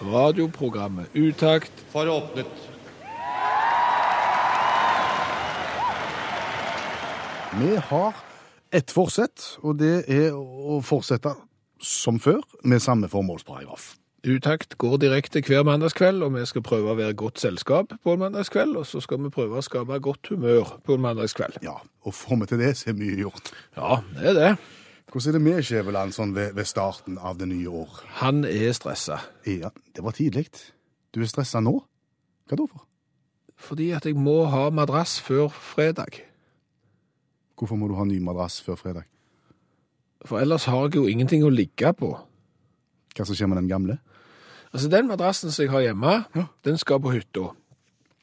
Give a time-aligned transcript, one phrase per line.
[0.00, 2.46] Radioprogrammet Utakt for åpnet.
[7.60, 8.14] Vi har
[8.72, 11.34] ett forsett, og det er å fortsette
[11.84, 13.96] som før med samme formålsparagraf.
[14.24, 18.24] Utakt går direkte hver mandagskveld, og vi skal prøve å være godt selskap på en
[18.24, 21.60] mandagskveld, og så skal vi prøve å skape godt humør på en mandagskveld.
[21.64, 23.52] Ja, og får vi til det, så er mye gjort.
[23.76, 24.52] Ja, det er det.
[25.10, 27.96] Hvordan er det med Skjæveland sånn ved, ved starten av det nye år?
[28.20, 29.18] Han er stressa.
[29.48, 30.46] Ja, det var tidlig.
[31.10, 31.80] Du er stressa nå?
[32.46, 32.84] Hva da for?
[33.60, 36.20] Fordi at jeg må ha madrass før fredag.
[37.58, 39.08] Hvorfor må du ha ny madrass før fredag?
[40.24, 42.12] For ellers har jeg jo ingenting å ligge på.
[43.16, 43.98] Hva som skjer med den gamle?
[44.70, 46.46] Altså, den madrassen som jeg har hjemme, Ja.
[46.64, 47.50] den skal på hytta.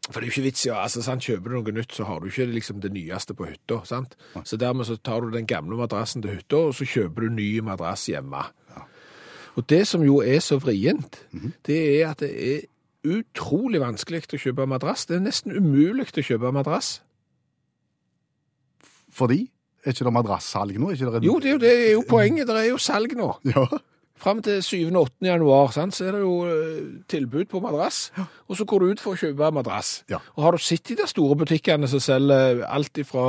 [0.08, 2.06] For det er jo ikke vits i ja, altså, sant, Kjøper du noe nytt, så
[2.08, 3.82] har du ikke liksom det nyeste på hytta.
[3.88, 4.16] sant?
[4.48, 7.50] Så dermed så tar du den gamle madrassen til hytta, og så kjøper du ny
[7.66, 8.46] madrass hjemme.
[9.58, 11.20] Og det som jo er så vrient,
[11.66, 12.66] det er at det er
[13.08, 15.08] utrolig vanskelig å kjøpe madrass.
[15.10, 17.00] Det er nesten umulig å kjøpe madrass.
[19.18, 19.48] Fordi?
[19.84, 20.92] Er ikke det madrassalg nå?
[20.94, 22.48] Det Jo, det er jo, det er jo poenget.
[22.48, 23.32] Det er jo salg nå.
[23.48, 23.66] Ja.
[24.18, 24.78] Fram til 7.
[24.96, 25.28] og 8.
[25.28, 26.80] januar sant, så er det jo eh,
[27.10, 28.08] tilbud på madrass.
[28.48, 29.92] Og så går du ut for å kjøpe madrass.
[30.10, 30.18] Ja.
[30.36, 33.28] Og har du sett de der store butikkene som selger alt ifra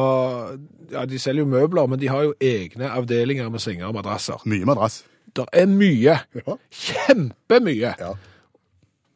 [0.89, 4.41] Ja, de selger jo møbler, men de har jo egne avdelinger med senger og madrasser.
[4.48, 5.03] Mye madrass.
[5.36, 6.16] Det er mye.
[6.41, 6.56] Ja.
[6.72, 7.92] Kjempemye.
[8.00, 8.14] Ja.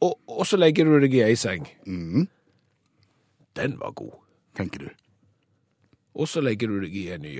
[0.03, 1.65] Og, og så legger du deg i ei seng.
[1.89, 2.27] Mhm.
[3.57, 4.13] Den var god.
[4.57, 4.89] Tenker du.
[6.13, 7.37] Og så legger du deg i en ny.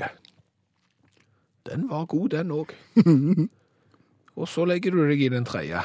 [1.70, 2.74] Den var god, den òg.
[4.36, 5.82] og så legger du deg i den tredje.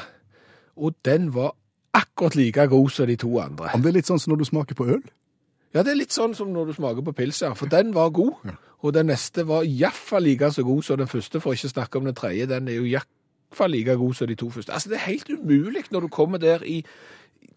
[0.79, 1.53] Og den var
[1.93, 3.69] akkurat like god som de to andre.
[3.73, 5.03] Men det er litt sånn som når du smaker på øl?
[5.73, 7.53] Ja, det er litt sånn som når du smaker på pils, ja.
[7.57, 8.55] For den var god.
[8.79, 11.99] Og den neste var iallfall like så god som den første, for ikke å snakke
[11.99, 12.47] om den tredje.
[12.49, 14.73] Den er jo iallfall like god som de to første.
[14.73, 16.79] Altså, det er helt umulig når du kommer der i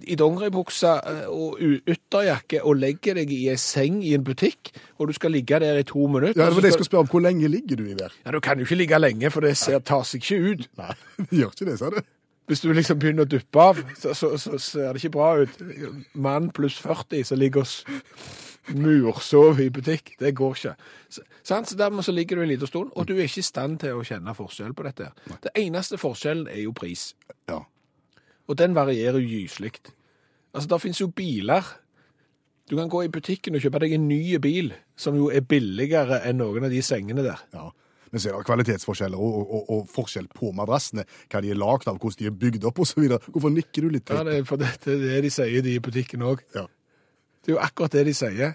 [0.07, 5.09] i dongeribuksa eh, og ytterjakke og legger deg i ei seng i en butikk, og
[5.09, 6.41] du skal ligge der i to minutter.
[6.41, 7.13] Ja, det var det jeg skulle spørre om.
[7.13, 8.13] Hvor lenge ligger du i der?
[8.25, 10.69] Ja, Du kan jo ikke ligge lenge, for det ser, tar seg ikke ut.
[10.79, 10.95] Nei,
[11.31, 12.01] det gjør ikke det, sa du.
[12.51, 15.61] Hvis du liksom begynner å duppe av, så, så, så ser det ikke bra ut.
[16.19, 20.75] Mann pluss 40 som ligger og mursover i butikk, det går ikke.
[21.11, 21.71] Så, sant?
[21.71, 23.99] så Dermed så ligger du en liten stund, og du er ikke i stand til
[23.99, 25.11] å kjenne forskjell på dette.
[25.43, 27.13] Det eneste forskjellen er jo pris,
[27.49, 27.63] Ja.
[28.49, 29.77] Og den varierer jo gyselig.
[30.53, 31.63] Altså, der finnes jo biler.
[32.71, 36.23] Du kan gå i butikken og kjøpe deg en ny bil, som jo er billigere
[36.29, 37.47] enn noen av de sengene der.
[37.55, 37.71] ja.
[38.13, 41.07] Men så er det kvalitetsforskjeller og, og, og, og forskjell på madrassene.
[41.33, 43.07] Hva de er lagd av, hvordan de er bygd opp osv.
[43.09, 44.13] Hvorfor nikker du litt?
[44.13, 46.43] Ja, det er for det, det er det de sier de i butikken òg.
[46.53, 46.67] Ja.
[47.41, 48.53] Det er jo akkurat det de sier.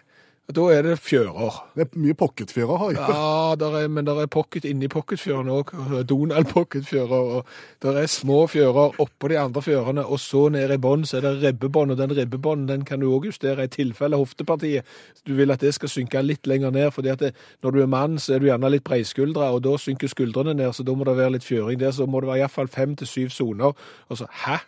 [0.56, 1.56] Da er det fjører.
[1.76, 3.00] Det er mye pocketfjører, har jeg.
[3.12, 5.74] Ja, der er, men det er pocket inni pocketfjørene òg.
[6.08, 7.34] Donald pocketfjører.
[7.36, 7.50] Og
[7.84, 11.26] der er små fjører oppå de andre fjørene, og så ned i bånn så er
[11.26, 11.92] det ribbebånd.
[11.92, 14.88] Og den ribbebånden den kan du òg justere i tilfelle hoftepartiet.
[15.28, 17.92] Du vil at det skal synke litt lenger ned, fordi at det, når du er
[17.92, 21.04] mann, så er du gjerne litt breiskuldra, og da synker skuldrene ned, så da må
[21.04, 21.92] det være litt fjøring der.
[21.92, 23.76] Så må det være iallfall fem til syv soner.
[24.08, 24.62] Og så hæ?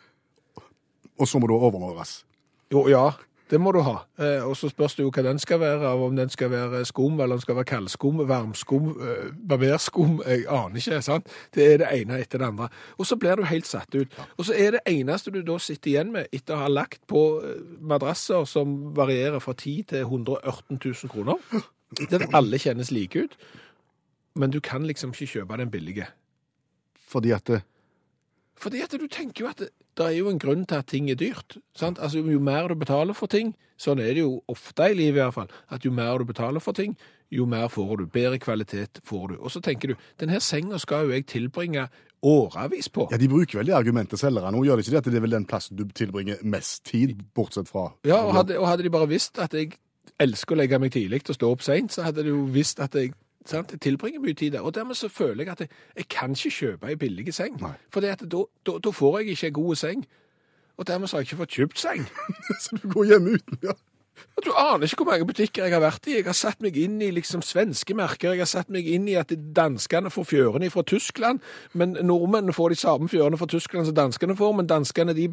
[1.16, 2.26] Og så må du overmåles.
[2.70, 3.08] Jo, ja,
[3.50, 3.96] det må du ha.
[4.22, 7.16] Eh, og så spørs det jo hva den skal være, om den skal være skum,
[7.18, 11.32] eller om den skal være kaldskum, varmskum, eh, barberskum, jeg aner ikke, sant?
[11.56, 12.70] Det er det ene etter det andre.
[12.98, 14.20] Og så blir du helt satt ut.
[14.38, 17.24] Og så er det eneste du da sitter igjen med, etter å ha lagt på
[17.42, 21.42] eh, madrasser som varierer fra 10 til 118 000 kroner,
[22.12, 23.38] der alle kjennes like ut,
[24.38, 26.06] men du kan liksom ikke kjøpe den billige.
[27.10, 27.64] Fordi at det,
[28.60, 31.20] Fordi at du tenker jo at det, er jo en grunn til at ting er
[31.20, 31.60] dyrt.
[31.78, 32.00] Sant?
[32.00, 35.24] Altså, jo mer du betaler for ting, sånn er det jo ofte i livet i
[35.24, 36.96] hvert fall, at jo mer du betaler for ting,
[37.32, 38.06] jo mer får du.
[38.10, 39.36] Bedre kvalitet får du.
[39.40, 41.86] Og så tenker du, denne senga skal jo jeg tilbringe
[42.26, 43.08] åravis på.
[43.12, 45.04] ja, De bruker vel det argumentet selgerne nå, gjør de ikke det?
[45.04, 48.58] At det er vel den plassen du tilbringer mest tid, bortsett fra Ja, og hadde,
[48.60, 49.78] og hadde de bare visst at jeg
[50.20, 52.98] elsker å legge meg tidlig og stå opp seint, så hadde de jo visst at
[52.98, 53.14] jeg
[53.46, 54.62] sant, jeg tilbringer mye tid der.
[54.62, 57.60] Og dermed så føler jeg at jeg, jeg kan ikke kjøpe ei billig seng.
[57.94, 60.06] For da, da, da får jeg ikke ei god seng.
[60.78, 62.06] Og dermed så har jeg ikke fått kjøpt seng.
[62.64, 63.74] Så du går hjem uten, ja.
[64.44, 66.16] Du aner ikke hvor mange butikker jeg har vært i.
[66.20, 68.32] Jeg har satt meg inn i liksom svenske merker.
[68.34, 71.42] Jeg har satt meg inn i at danskene får fjørene fra Tyskland,
[71.74, 75.28] men nordmennene får de samme fjørene fra Tyskland som danskene får, men danskene de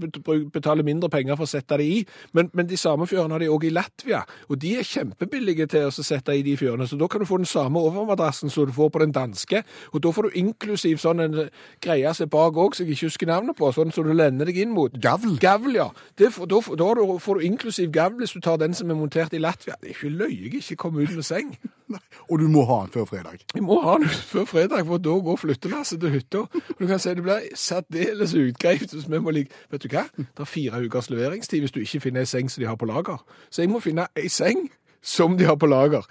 [0.53, 2.00] betaler mindre penger for å sette det i.
[2.35, 5.87] Men, men de samme fjørene har de òg i Latvia, og de er kjempebillige til
[5.87, 6.88] å sette i de fjørene.
[6.91, 9.62] Så da kan du få den samme overmadrassen som du får på den danske,
[9.93, 11.38] og da får du inklusiv sånn en
[11.85, 14.50] greie som er bak òg, som jeg ikke husker navnet på, sånn som du lender
[14.50, 14.93] deg inn mot.
[15.03, 15.38] Gavl?
[15.43, 15.88] Gavl, ja.
[16.19, 19.34] Det, da, da, da får du inklusiv gavl hvis du tar den som er montert
[19.34, 19.75] i Latvia.
[19.81, 21.56] Det er ikke løye ikke komme ut med seng.
[22.31, 23.44] Og du må ha den før fredag.
[23.55, 26.44] Vi må ha den før fredag, for da går flyttelasset til hytta.
[26.46, 30.06] Og du kan si det blir særdeles utgreit hvis vi må ligge Vet du hva?
[30.17, 32.88] Det er fire ukers leveringstid hvis du ikke finner ei seng som de har på
[32.90, 33.23] lager.
[33.50, 34.69] Så jeg må finne ei seng
[35.02, 36.06] som de har på lager.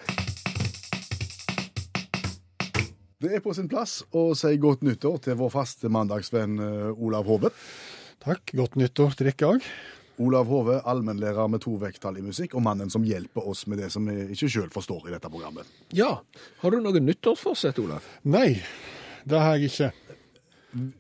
[3.26, 7.26] Det er på sin plass å si godt nyttår til vår faste mandagsvenn eh, Olav
[7.32, 7.52] Hove.
[8.26, 8.52] Takk.
[8.58, 9.70] Godt nyttår til dere òg.
[10.20, 13.90] Olav Hove, allmennlærer med to vekttall i musikk, og mannen som hjelper oss med det
[13.92, 15.68] som vi ikke sjøl forstår i dette programmet.
[15.94, 16.14] Ja.
[16.62, 18.06] Har du noe nyttårsforsett, Olav?
[18.24, 18.62] Nei,
[19.28, 19.92] det har jeg ikke.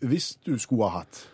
[0.04, 1.26] Hvis du skulle ha hatt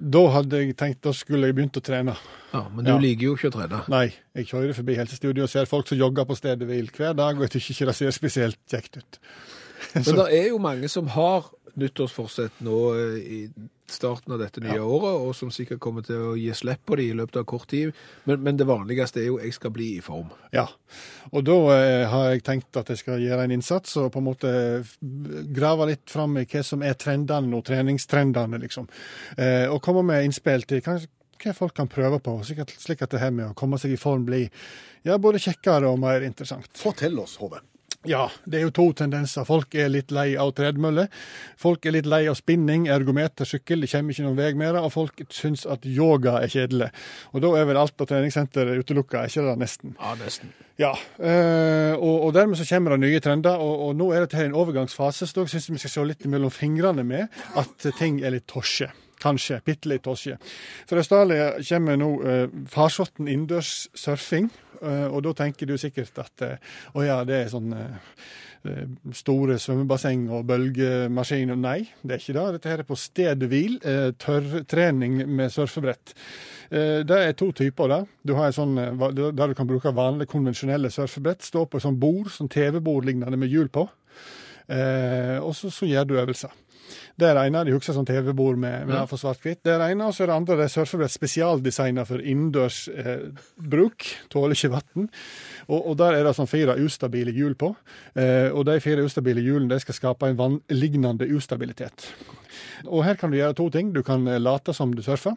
[0.00, 2.14] Da hadde jeg tenkt da skulle jeg begynt å trene.
[2.54, 2.98] Ja, Men du Ja.
[2.98, 3.80] liker jo ikke å trene.
[3.92, 7.36] Nei, jeg kjører forbi helsestudio og ser folk som jogger på stedet hvil hver dag,
[7.36, 9.18] og jeg syns ikke det ser spesielt kjekt ut.
[9.94, 13.40] Men det er jo mange som har nyttårsforsett nå eh, i
[13.90, 17.08] starten av dette nye året, og som sikkert kommer til å gi slipp på de
[17.10, 17.94] i løpet av kort tid.
[18.28, 20.30] Men, men det vanligste er jo jeg skal bli i form.
[20.54, 20.66] Ja,
[21.30, 24.28] og da eh, har jeg tenkt at jeg skal gjøre en innsats og på en
[24.28, 24.52] måte
[25.56, 28.90] grave litt fram i hva som er trendene nå, treningstrendene, liksom.
[29.36, 31.00] Eh, og komme med innspill til hva,
[31.40, 33.96] hva folk kan prøve på, slik at, slik at det her med å komme seg
[33.96, 34.48] i form blir
[35.06, 36.70] ja, både kjekkere og mer interessant.
[36.78, 37.62] Fortell oss, Hove.
[38.08, 39.44] Ja, det er jo to tendenser.
[39.44, 41.04] Folk er litt lei av tredemølle.
[41.60, 43.84] Folk er litt lei av spinning, ergometer, sykkel.
[43.84, 44.78] Det kommer ikke noen vei mer.
[44.80, 46.88] Og folk syns at yoga er kjedelig.
[47.34, 49.94] Og da er vel alt av treningssenter utelukka, er ikke det nesten?
[50.00, 50.54] Ja, nesten.
[50.80, 54.40] Ja, eh, og, og dermed så kommer det nye trender, og, og nå er dette
[54.40, 58.22] en overgangsfase, så da syns jeg vi skal se litt mellom fingrene med at ting
[58.24, 58.88] er litt tosje.
[59.20, 59.60] Kanskje.
[59.66, 60.38] Bitte litt tosje.
[60.88, 64.50] Fra Australia kommer nå eh, farsotten innendørs surfing,
[64.82, 68.14] eh, og da tenker du sikkert at eh, å ja, det er sånn eh,
[68.64, 68.86] eh,
[69.16, 71.52] store svømmebasseng og bølgemaskin.
[71.60, 72.46] Nei, det er ikke det.
[72.56, 73.76] Dette her er på stedet hvil.
[73.84, 76.14] eh, Tørrtrening med surfebrett.
[76.70, 77.88] Eh, Det er to typer.
[77.92, 78.00] da.
[78.24, 81.42] Du har sånn, Der du kan bruke vanlige, konvensjonelle surfebrett.
[81.44, 83.88] Stå på et sånt bord, sånn TV-bord lignende med hjul på.
[84.70, 86.50] Eh, og så gjør du øvelser.
[87.18, 87.62] Det er det ene.
[87.66, 89.62] De husker sånn TV-bord med, med for svart-hvitt.
[89.66, 90.08] Det er det ene.
[90.08, 93.26] Og så er det andre det er surfebrett spesialdesigna for innendørs eh,
[93.56, 94.08] bruk.
[94.32, 95.08] Tåler ikke vann.
[95.68, 97.72] Og, og der er det sånn fire ustabile hjul på.
[98.14, 102.10] Eh, og de fire ustabile hjulene de skal skape en vannlignende ustabilitet.
[102.88, 103.94] Og her kan du gjøre to ting.
[103.94, 105.36] Du kan eh, late som du surfer.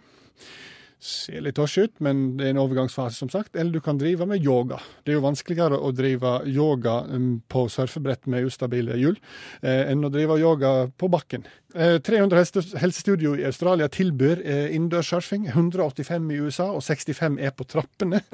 [1.04, 3.58] Ser litt tosj ut, men det er en overgangsfase, som sagt.
[3.60, 4.78] Eller du kan drive med yoga.
[5.04, 9.18] Det er jo vanskeligere å drive yoga um, på surfebrett med ustabile hjul
[9.60, 11.44] eh, enn å drive yoga på bakken.
[11.74, 15.48] Eh, 300 helsestudio i Australia tilbyr eh, innendørs surfing.
[15.50, 18.22] 185 i USA, og 65 er på trappene.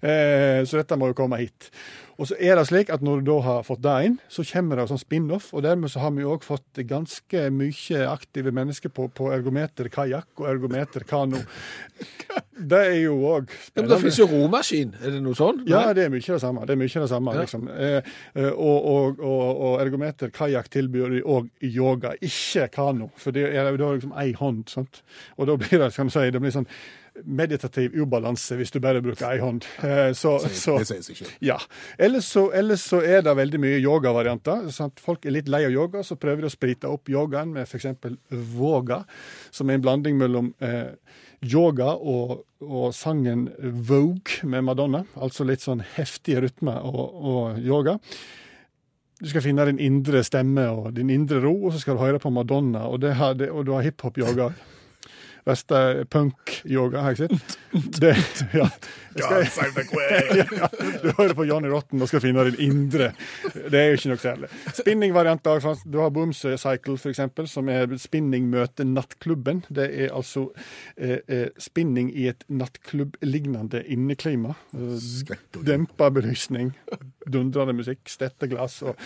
[0.00, 1.66] Eh, så dette må jo komme hit.
[2.16, 4.80] Og så er det slik at når du da har fått det inn, så kommer
[4.80, 5.50] det sånn spin-off.
[5.52, 10.40] Og dermed så har vi òg fått ganske mye aktive mennesker på, på ergometer kajakk
[10.40, 11.42] og ergometer kano.
[12.68, 14.94] Det er jo òg Ja, men det finnes jo romaskin.
[15.00, 15.62] Er det noe sånn?
[15.70, 16.66] ja, det er mye det samme.
[16.68, 17.40] Det er mye det samme, Ja.
[17.46, 17.68] liksom.
[17.72, 18.02] Eh,
[18.36, 23.10] eh, og, og, og, og ergometer kajakk tilbyr de òg yoga, ikke kano.
[23.16, 25.02] For det er da liksom ei hånd, sant.
[25.38, 26.68] Og da blir det, kan du si, det blir sånn
[27.26, 29.64] meditativ ubalanse hvis du bare bruker ei hånd.
[29.84, 31.32] Eh, så, så Det sier seg selv.
[31.44, 31.56] ja.
[31.98, 34.68] Ellers så, ellers så er det veldig mye yogavarianter.
[35.02, 37.90] Folk er litt lei av yoga, så prøver de å sprite opp yogaen med f.eks.
[38.54, 39.02] voga,
[39.50, 40.94] som er en blanding mellom eh,
[41.40, 45.04] yoga og, og sangen Vogue med Madonna.
[45.16, 47.96] Altså litt sånn heftig rytme og, og yoga.
[49.20, 52.20] Du skal finne din indre stemme og din indre ro, og så skal du høre
[52.22, 52.86] på Madonna.
[52.88, 54.50] Og, det her, det, og du har hiphop-yoga.
[55.50, 57.58] Verste punk-yoga, har jeg sett.
[58.00, 58.14] Det,
[58.54, 58.66] ja.
[59.14, 59.98] Jeg skal,
[60.38, 60.68] ja,
[61.02, 63.10] du hører på Johnny Rotten og skal finne din indre.
[63.42, 64.50] Det er jo ikke noe særlig.
[64.78, 65.66] Spinning-varianter.
[65.90, 69.64] Du har Boomsøy Cycle, eksempel, som er spinning møter nattklubben.
[69.68, 70.48] Det er altså
[70.96, 74.54] eh, eh, spinning i et nattklubb-lignende inneklima.
[75.66, 76.74] Dempa belysning.
[77.26, 78.98] Dundrende musikk, stette glass og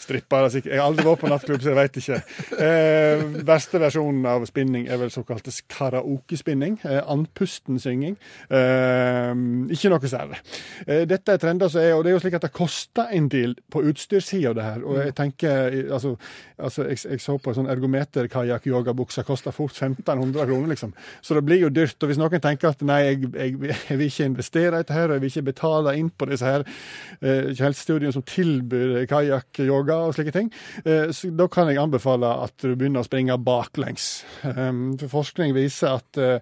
[0.00, 0.50] strippere.
[0.50, 0.72] sikkert.
[0.72, 2.18] Jeg har aldri vært på nattklubb, så jeg veit ikke.
[2.60, 6.78] Eh, verste versjonen av spinning er vel såkalt karaokespinning.
[6.84, 8.16] Eh, andpusten synging.
[8.50, 9.32] Eh,
[9.76, 10.40] ikke noe særlig.
[10.86, 13.28] Eh, dette er trender som er, og det er jo slik at det koster en
[13.28, 14.84] del på utstyrssida, det her.
[14.84, 16.16] Og jeg tenker, altså,
[16.58, 20.94] altså jeg, jeg så på en sånn ergometer-kajakk-yogabuksa koster fort 1500 kroner, liksom.
[21.22, 21.98] Så det blir jo dyrt.
[22.02, 23.56] Og hvis noen tenker at nei, jeg, jeg,
[23.90, 26.46] jeg vil ikke investere i dette her, og jeg vil ikke betale inn på disse
[26.46, 30.50] her eh, helsestudiene som tilbyr kajakk, yoga og slike ting,
[30.84, 34.22] eh, så da kan jeg anbefale at du begynner å springe baklengs.
[34.44, 36.40] Um, for forskning viser at, eh,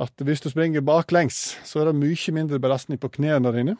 [0.00, 3.76] at hvis du springer baklengs, så er det mye mindre belastning på knærne dine.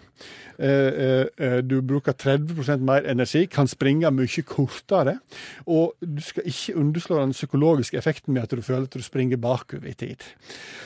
[0.59, 5.19] Eh, Du bruker 30% mer energi, kan springe mye kortere.
[5.67, 9.37] Og du skal ikke underslå den psykologiske effekten med at du føler at du springer
[9.37, 10.25] bakover i tid.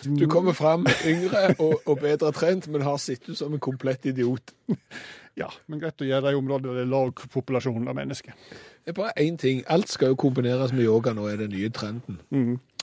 [0.05, 4.55] Du kommer fram yngre og, og bedre trent, men har sittet som en komplett idiot.
[5.37, 8.37] Ja, men greit å gjøre det i områder der det er lav populasjon av mennesker.
[8.85, 9.65] Det er bare én ting.
[9.67, 12.21] Alt skal jo kombineres med yoga nå, er den nye trenden.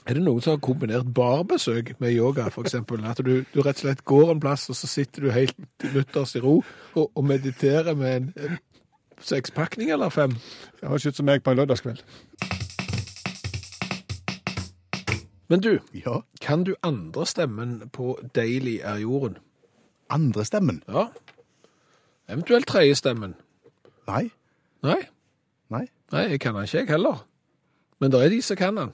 [0.04, 2.74] Er det noen som har kombinert barbesøk med yoga, f.eks.?
[2.74, 5.56] At du, du rett og slett går en plass, og så sitter du helt
[5.94, 6.58] mutters i ro
[6.94, 8.58] og, og mediterer med en, en
[9.22, 10.34] sekspakning eller fem?
[10.80, 12.02] Det høres ut som meg på en lørdagskveld.
[15.48, 16.20] Men du, Ja.
[16.40, 19.36] kan du andre stemmen på 'Deilig er jorden'?
[20.10, 20.82] Andre stemmen?
[20.88, 21.08] Ja.
[22.30, 23.34] Eventuelt tredjestemmen.
[24.08, 24.30] Nei.
[24.82, 25.00] Nei,
[25.72, 25.86] Nei.
[26.12, 27.22] nei, jeg kan den ikke, jeg heller.
[28.02, 28.90] Men det er de som kan den.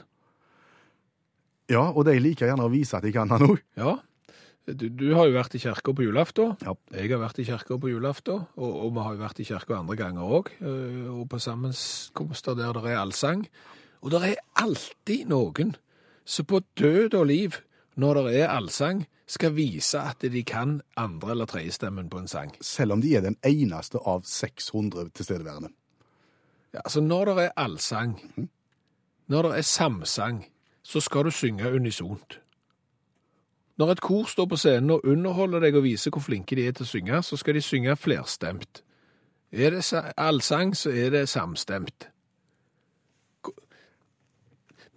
[1.72, 3.62] Ja, og de liker gjerne å vise at de kan den òg.
[3.76, 3.96] Ja.
[4.68, 6.54] Du, du har jo vært i kirka på julaften.
[6.60, 6.74] Ja.
[6.92, 9.78] Jeg har vært i kirka på julaften, og, og vi har jo vært i kirka
[9.78, 10.50] andre ganger òg.
[11.14, 13.46] Og på sammenkomster der det er allsang.
[14.04, 15.72] Og det er alltid noen
[16.28, 17.56] som på død og liv,
[17.98, 22.54] når det er allsang, skal vise at de kan andre- eller tredjestemmen på en sang.
[22.60, 25.68] Selv om de er den eneste av 600 tilstedeværende.
[26.74, 28.20] Ja, altså Når det er allsang,
[29.26, 30.46] når det er samsang,
[30.82, 32.40] så skal du synge unisont.
[33.78, 36.72] Når et kor står på scenen og underholder deg og viser hvor flinke de er
[36.72, 38.82] til å synge, så skal de synge flerstemt.
[39.52, 42.08] Er det allsang, så er det samstemt.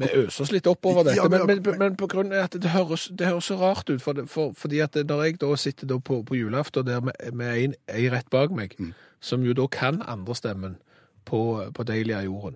[0.01, 2.57] Vi øser oss litt oppover dette, Ja, men- men, men, men på grunn av at
[2.61, 4.01] det høres, det høres så rart ut.
[4.01, 7.63] For, for, fordi at når jeg da sitter da på, på julaften der med, med
[7.63, 8.75] en, en rett bak meg,
[9.21, 10.77] som jo da kan andrestemmen
[11.25, 11.41] på,
[11.73, 12.55] på Deilig av jorden,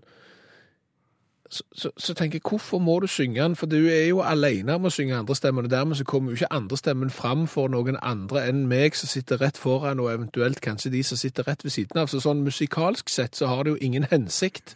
[1.49, 3.53] så, så, så tenker jeg, hvorfor må du synge den?
[3.55, 6.49] For du er jo alene med å synge andrestemmen, og dermed så kommer jo ikke
[6.51, 11.03] andrestemmen fram for noen andre enn meg som sitter rett foran, og eventuelt kanskje de
[11.05, 12.09] som sitter rett ved siden av.
[12.09, 14.73] Så sånn musikalsk sett så har det jo ingen hensikt.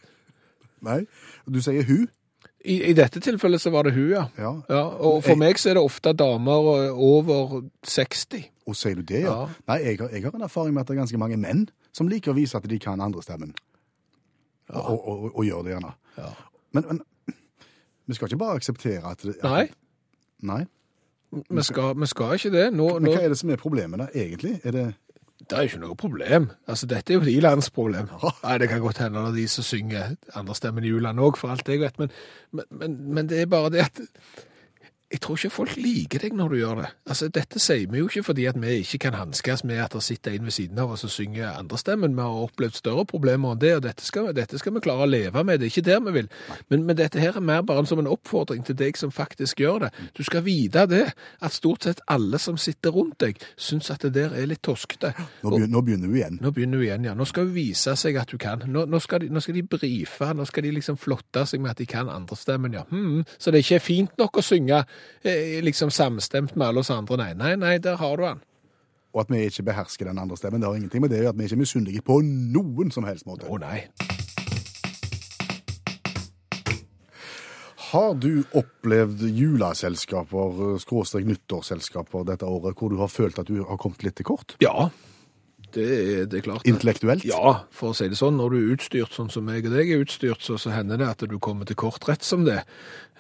[0.86, 1.02] Nei.
[1.50, 2.06] Du sier hun.
[2.66, 4.26] I, I dette tilfellet så var det hun, ja.
[4.38, 4.52] Ja.
[4.68, 8.50] ja og for meg så er det ofte damer eh, over 60.
[8.68, 9.36] Og sier du det, ja?
[9.36, 9.62] Ja.
[9.72, 12.12] Nei, jeg har, jeg har en erfaring med at det er ganske mange menn som
[12.12, 13.54] liker å vise at de kan andre stemmen.
[14.70, 15.94] Og, og, og, og gjør det gjerne.
[16.20, 16.34] Ja.
[16.76, 17.00] Men, men
[18.10, 19.64] vi skal ikke bare akseptere at det, Nei,
[20.46, 20.64] Nei.
[21.32, 22.68] vi skal, vi skal ikke det.
[22.76, 24.60] Nå, Men nå, hva er det som er problemet da, egentlig?
[24.64, 24.86] Er det
[25.40, 26.50] det er jo ikke noe problem.
[26.68, 28.10] Altså, dette er jo et ilandsproblem.
[28.44, 31.54] Nei, det kan godt hende det er de som synger andrestemmen i julene òg, for
[31.54, 32.00] alt jeg vet.
[32.02, 32.12] Men,
[32.52, 34.02] men, men, men det er bare det at
[35.10, 36.90] jeg tror ikke folk liker deg når du gjør det.
[37.10, 40.04] Altså, Dette sier vi jo ikke fordi at vi ikke kan hanskes med at det
[40.06, 42.14] sitter en ved siden av oss og synger andrestemmen.
[42.14, 45.10] Vi har opplevd større problemer enn det, og dette skal, dette skal vi klare å
[45.10, 45.58] leve med.
[45.58, 46.30] Det er ikke der vi vil.
[46.70, 49.88] Men, men dette her er mer bare som en oppfordring til deg som faktisk gjør
[49.88, 49.90] det.
[50.14, 51.02] Du skal vite det,
[51.42, 55.16] at stort sett alle som sitter rundt deg, syns at det der er litt toskete.
[55.42, 56.38] Nå nå begynner vi igjen.
[56.44, 57.18] Nå begynner du igjen, ja.
[57.18, 58.62] Nå skal du vise seg at du kan.
[58.70, 61.74] Nå, nå, skal, de, nå skal de brife, nå skal de liksom flotte seg med
[61.74, 62.86] at de kan andrestemmen, ja.
[62.94, 64.84] Hmm, så det ikke er fint nok å synge
[65.66, 67.18] liksom samstemt med alle oss andre.
[67.20, 68.44] Nei, nei, nei, der har du han.
[69.14, 71.34] Og at vi ikke behersker den andre stemmen, det har ingenting med det å gjøre
[71.34, 73.50] at vi ikke er misunnelige på noen som helst måte.
[73.50, 73.88] Å nei.
[77.90, 83.80] Har du opplevd juleselskaper, skråstrek nyttårsselskaper dette året, hvor du har følt at du har
[83.82, 84.54] kommet litt til kort?
[84.62, 84.92] Ja,
[85.76, 86.66] det er, det er klart.
[86.70, 87.26] Intellektuelt?
[87.28, 89.92] Ja, for å si det sånn, når du er utstyrt sånn som meg og deg
[89.94, 92.62] er utstyrt, så, så hender det at du kommer til kort rett som det.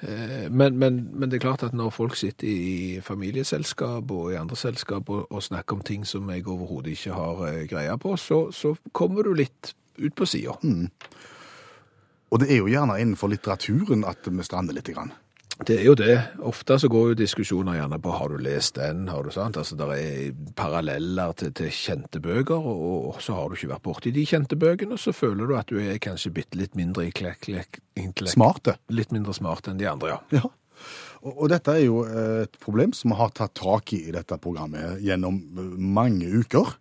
[0.01, 4.37] Eh, Men, men, men det er klart at når folk sitter i familieselskap og i
[4.39, 8.15] andre selskap og, og snakker om ting som jeg overhodet ikke har eh, greie på,
[8.17, 10.55] så, så kommer du litt ut på sida.
[12.29, 14.87] Og det er jo gjerne innenfor litteraturen at vi strander litt.
[14.93, 15.11] Grann.
[15.67, 16.13] Det er jo det.
[16.47, 19.57] Ofte så går jo diskusjoner gjerne på har du lest den, har du sant?
[19.59, 23.85] Altså det er paralleller til, til kjente bøker, og, og så har du ikke vært
[23.89, 27.09] borti de kjente bøkene, og så føler du at du er kanskje bitte litt mindre
[27.09, 27.81] intellekt.
[28.31, 28.77] Smarte.
[28.95, 30.39] Litt mindre smart enn de andre, ja.
[30.39, 30.47] Ja.
[31.25, 34.15] Og, og dette er jo eh, et problem som vi har tatt tak i i
[34.15, 36.77] dette programmet gjennom eh, mange uker.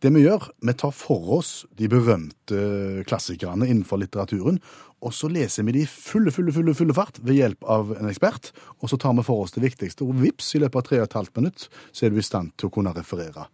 [0.00, 4.58] Det vi gjør, vi tar for oss de berømte klassikerne innenfor litteraturen,
[5.04, 8.08] og så leser vi de i fulle, fulle, fulle, fulle fart ved hjelp av en
[8.10, 11.02] ekspert, og så tar vi for oss det viktigste, og vips, i løpet av tre
[11.02, 13.48] og et halvt minutt, så er du i stand til å kunne referere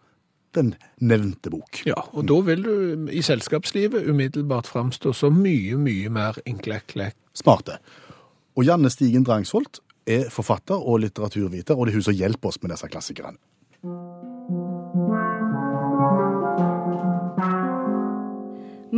[0.56, 1.82] den nevnte bok.
[1.86, 7.14] Ja, og da vil du i selskapslivet umiddelbart framstå som mye, mye mer inklekk-klekk.
[7.38, 7.78] Smarte.
[8.58, 9.78] Og Janne Stigen Drangsvold
[10.10, 13.38] er forfatter og litteraturviter, og det er hun som hjelper oss med disse klassikerne.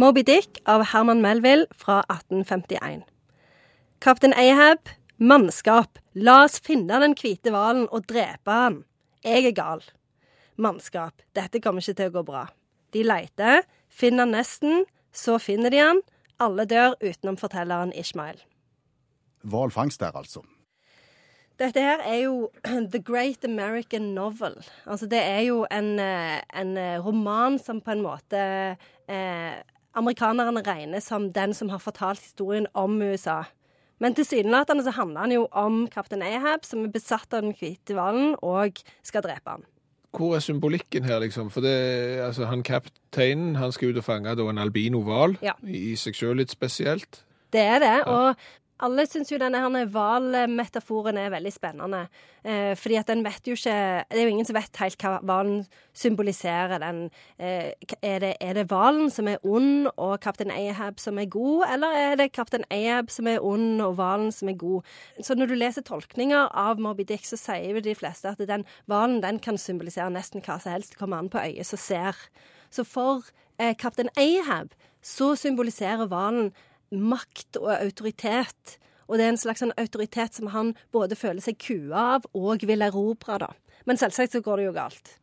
[0.03, 3.05] Moby Dick av Herman Melville fra 1851.
[4.03, 8.81] Kaptein Ahab, mannskap, la oss finne den hvite hvalen og drepe han.
[9.23, 9.85] Jeg er gal.
[10.59, 12.43] Mannskap, dette kommer ikke til å gå bra.
[12.91, 16.03] De leiter, finner nesten, så finner de han.
[16.43, 18.43] Alle dør utenom fortelleren Ishmael.
[19.47, 20.43] Hvalfangst der, altså.
[21.63, 22.49] Dette her er jo
[22.97, 24.59] The Great American Novel.
[24.83, 28.43] Altså det er jo en, eh, en eh, roman som på en måte
[29.07, 29.63] eh,
[29.95, 33.43] amerikanerne regner som den som har fortalt historien om USA.
[34.03, 37.95] Men tilsynelatende så handler han jo om kaptein Ahab, som er besatt av den hvite
[37.95, 39.63] hvalen og skal drepe ham.
[40.13, 41.49] Hvor er symbolikken her, liksom?
[41.51, 41.73] For det,
[42.21, 45.55] altså, han kapteinen han skal ut og fange da, en albino-hval, Ja.
[45.65, 47.23] i seg sjøl litt spesielt.
[47.53, 47.95] Det er det.
[48.09, 48.37] Og
[48.83, 49.61] alle syns jo denne
[49.93, 52.03] hvalmetaforen er veldig spennende.
[52.43, 55.21] Eh, fordi at den vet jo ikke Det er jo ingen som vet helt hva
[55.23, 56.79] hvalen symboliserer.
[56.83, 57.73] Den, eh,
[58.03, 62.33] er det hvalen som er ond og kaptein Ahab som er god, eller er det
[62.33, 64.83] kaptein Ahab som er ond og hvalen som er god?
[65.21, 68.65] Så når du leser tolkninger av Moby Dick, så sier jo de fleste at den
[68.87, 70.91] hvalen den kan symbolisere nesten hva som helst.
[70.91, 72.17] Det kommer an på øyet som ser.
[72.71, 73.23] Så for
[73.59, 76.53] eh, kaptein Ahab så symboliserer hvalen
[76.93, 78.77] makt og autoritet.
[79.09, 82.65] Og det er en slags sånn autoritet som han både føler seg kua av og
[82.69, 83.51] vil erobre, da.
[83.89, 85.17] Men selvsagt så går det jo galt.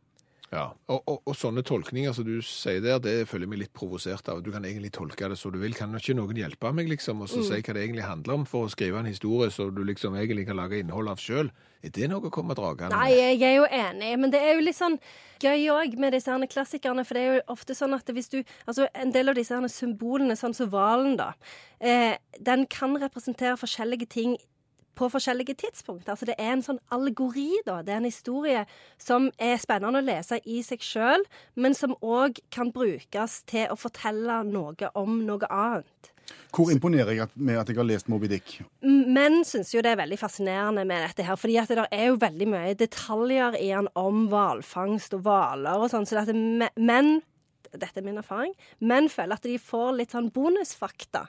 [0.50, 3.74] Ja, og, og, og sånne tolkninger som du sier der, det føler jeg meg litt
[3.78, 4.40] provosert av.
[4.42, 5.76] Du kan egentlig tolke det så du vil.
[5.78, 8.66] Kan ikke noen hjelpe meg, liksom, og så si hva det egentlig handler om, for
[8.66, 11.54] å skrive en historie som du liksom egentlig kan lage innhold av sjøl?
[11.86, 14.66] Er det noe å komme dragende Nei, jeg er jo enig, men det er jo
[14.66, 14.98] litt sånn
[15.40, 17.06] gøy òg med disse her klassikerne.
[17.08, 19.72] For det er jo ofte sånn at hvis du Altså en del av disse her
[19.72, 21.36] symbolene, sånn som hvalen, da,
[21.80, 24.40] eh, den kan representere forskjellige ting
[25.00, 26.10] på forskjellige tidspunkt.
[26.10, 27.80] Altså Det er en sånn allegori, da.
[27.86, 28.66] Det er en historie
[29.00, 31.26] som er spennende å lese i seg sjøl,
[31.56, 36.12] men som òg kan brukes til å fortelle noe om noe annet.
[36.54, 38.60] Hvor imponerer jeg med at jeg har lest Moby Dick?
[38.86, 42.20] Menn syns jo det er veldig fascinerende med dette her, fordi at det er jo
[42.22, 47.20] veldig mye detaljer i han om hvalfangst og hvaler og sånn, så dette menn,
[47.72, 51.26] dette er min erfaring, menn føler at de får litt sånn bonusfakta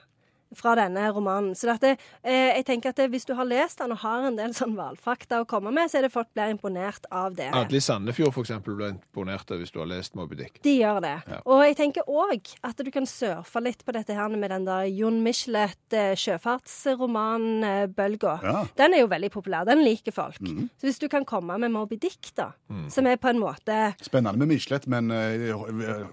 [0.56, 1.54] fra denne romanen.
[1.54, 4.38] Så dette, eh, jeg tenker at det, hvis du har lest den og har en
[4.38, 7.50] del sånn hvalfakta å komme med, så er det folk blir imponert av det.
[7.54, 10.54] Atle Sandefjord eksempel ble imponert av hvis du har lest Moby Dick.
[10.64, 11.18] De gjør det.
[11.30, 11.38] Ja.
[11.44, 14.84] Og jeg tenker òg at du kan surfe litt på dette her med den der
[14.90, 18.34] Jon Michelet eh, sjøfartsromanbølga.
[18.44, 18.58] Ja.
[18.80, 19.62] Den er jo veldig populær.
[19.68, 20.38] Den liker folk.
[20.40, 22.46] Så hvis du kan komme med Moby Dick, da,
[22.90, 25.50] som er på en måte Spennende med Michelet, men eh,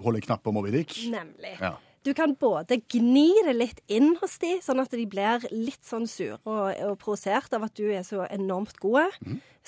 [0.04, 0.92] holder knapp på Moby Dick.
[1.12, 1.56] Nemlig.
[1.62, 1.72] Ja.
[2.08, 6.06] Du kan både gni det litt inn hos de, sånn at de blir litt sånn
[6.08, 9.10] sure og, og provosert av at du er så enormt gode,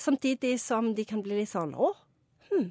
[0.00, 1.90] samtidig som de kan bli litt sånn å,
[2.48, 2.70] hm.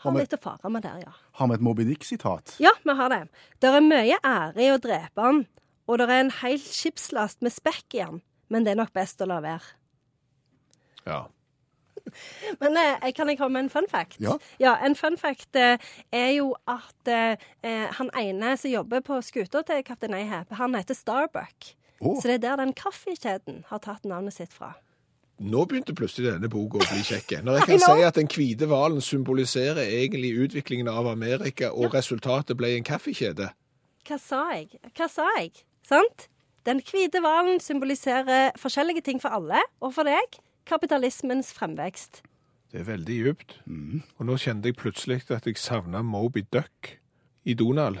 [0.00, 1.12] Har vi- litt å fare med der, ja.
[1.36, 2.54] Har vi et Moby Dick-sitat?
[2.64, 3.18] Ja, vi har det.
[3.60, 5.42] Det er mye ære i å drepe han,
[5.86, 9.20] og det er en hel skipslast med spekk i han, men det er nok best
[9.20, 9.74] å la være.
[11.04, 11.26] Ja.
[12.62, 14.20] Men eh, kan jeg komme med en fun fact?
[14.60, 14.76] Ja.
[14.84, 15.78] En fun fact eh,
[16.12, 20.74] er jo at eh, eh, han ene som jobber på skuta til kaptein Ahab, han
[20.78, 21.74] heter Starbuck.
[22.00, 22.16] Oh.
[22.20, 24.74] Så det er der den kaffekjeden har tatt navnet sitt fra.
[25.40, 27.38] Nå begynte plutselig denne boka å bli kjekk.
[27.44, 32.58] Når jeg kan si at den hvite hvalen symboliserer egentlig utviklingen av Amerika, og resultatet
[32.60, 33.48] ble en kaffekjede.
[34.08, 34.80] Hva sa jeg?
[34.96, 35.54] Hva sa jeg?
[35.86, 36.28] Sant?
[36.68, 42.22] Den hvite hvalen symboliserer forskjellige ting for alle, og for deg kapitalismens fremvekst.
[42.70, 43.56] Det er veldig djupt.
[43.66, 46.92] Og nå kjente jeg plutselig at jeg savna Moby Duck
[47.48, 47.98] i Donald.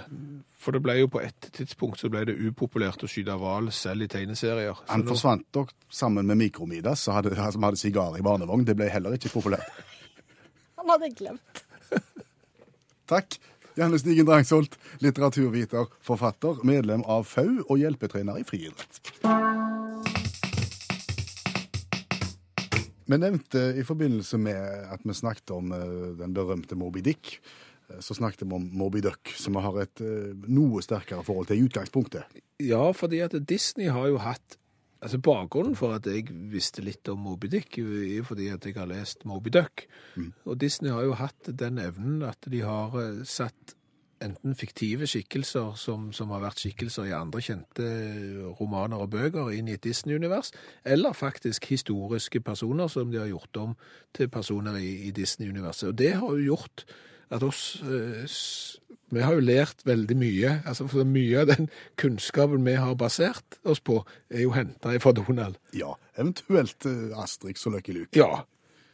[0.60, 4.04] For det ble jo på et tidspunkt så ble det upopulært å skyte hval selv
[4.06, 4.76] i tegneserier.
[4.76, 8.66] Så Han nå- forsvant nok sammen med Mikromidas, som hadde, som hadde sigar i barnevogn.
[8.68, 9.66] Det ble heller ikke populært.
[10.78, 11.64] Han hadde glemt.
[13.10, 13.40] Takk.
[13.78, 19.00] Janne Stigen Drangsholt, litteraturviter, forfatter, medlem av FAU og hjelpetrener i friidrett.
[23.10, 27.40] Vi nevnte i forbindelse med at vi snakket om eh, den berømte Moby Dick,
[27.88, 31.50] eh, så snakket vi om Moby Duck, som vi har et eh, noe sterkere forhold
[31.50, 32.38] til i utgangspunktet.
[32.62, 34.58] Ja, fordi at Disney har jo hatt
[35.00, 38.84] Altså Bakgrunnen for at jeg visste litt om Moby Dick, er fordi at jeg har
[38.90, 39.86] lest Moby Duck.
[40.44, 42.92] Og Disney har jo hatt den evnen at de har
[43.24, 43.72] satt
[44.24, 47.86] enten fiktive skikkelser som, som har vært skikkelser i andre kjente
[48.58, 50.52] romaner og bøker inn i et Disney-univers,
[50.84, 53.76] eller faktisk historiske personer som de har gjort om
[54.16, 55.92] til personer i, i Disney-universet.
[55.92, 56.84] Og det har jo gjort
[57.30, 58.26] at oss eh,
[59.10, 60.62] Vi har jo lært veldig mye.
[60.66, 65.12] altså for Mye av den kunnskapen vi har basert oss på, er jo henta fra
[65.12, 65.56] Donald.
[65.74, 68.14] Ja, eventuelt Astrix Asterix og Lucky Luke.
[68.14, 68.44] Ja.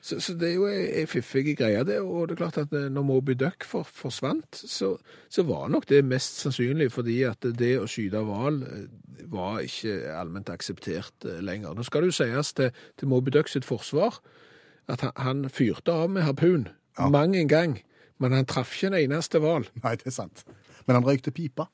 [0.07, 1.97] Så, så det er jo ei fiffig greie, det.
[2.05, 4.93] Og det er klart at eh, når Moby Duck for, forsvant, så,
[5.33, 8.85] så var nok det mest sannsynlig fordi at det å skyte hval eh,
[9.33, 11.75] var ikke allment akseptert eh, lenger.
[11.75, 14.21] Nå skal det jo sies til, til Moby Duck sitt forsvar
[14.87, 17.09] at han, han fyrte av med harpun Ja.
[17.11, 17.75] mang en gang,
[18.23, 19.67] men han traff ikke en eneste hval.
[19.83, 20.47] Nei, det er sant.
[20.87, 21.67] Men han røykte pipa.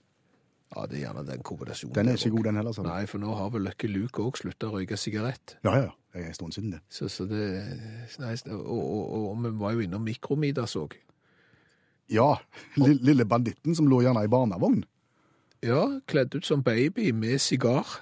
[0.73, 1.95] Ja, det er gjerne den kombinasjonen.
[1.95, 2.73] Den er ikke god, den heller.
[2.77, 2.87] Sånn.
[2.89, 5.57] Nei, for nå har vel Lucky Luke òg slutta å røyke sigarett.
[5.67, 5.91] Ja, ja.
[6.13, 6.81] Det er en stund siden det.
[6.93, 7.41] Så, så det
[8.21, 10.97] nei, og, og, og, og vi var jo innom Mikromidas òg.
[12.13, 12.35] Ja,
[12.77, 14.83] lille banditten som lå gjerne i barnevogn.
[15.65, 18.01] Ja, kledd ut som baby med sigar.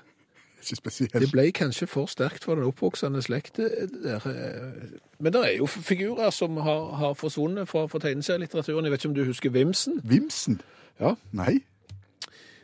[0.60, 1.14] Ikke spesielt.
[1.14, 3.56] Det ble kanskje for sterkt for den oppvoksende slekt.
[3.56, 4.26] der.
[4.26, 4.98] eh.
[5.18, 8.84] Men det er jo figurer som har, har forsvunnet fra, fra tegneserielitteraturen.
[8.84, 10.00] Jeg vet ikke om du husker Vimsen?
[10.04, 10.60] Vimsen?
[11.00, 11.14] Ja.
[11.32, 11.60] Nei,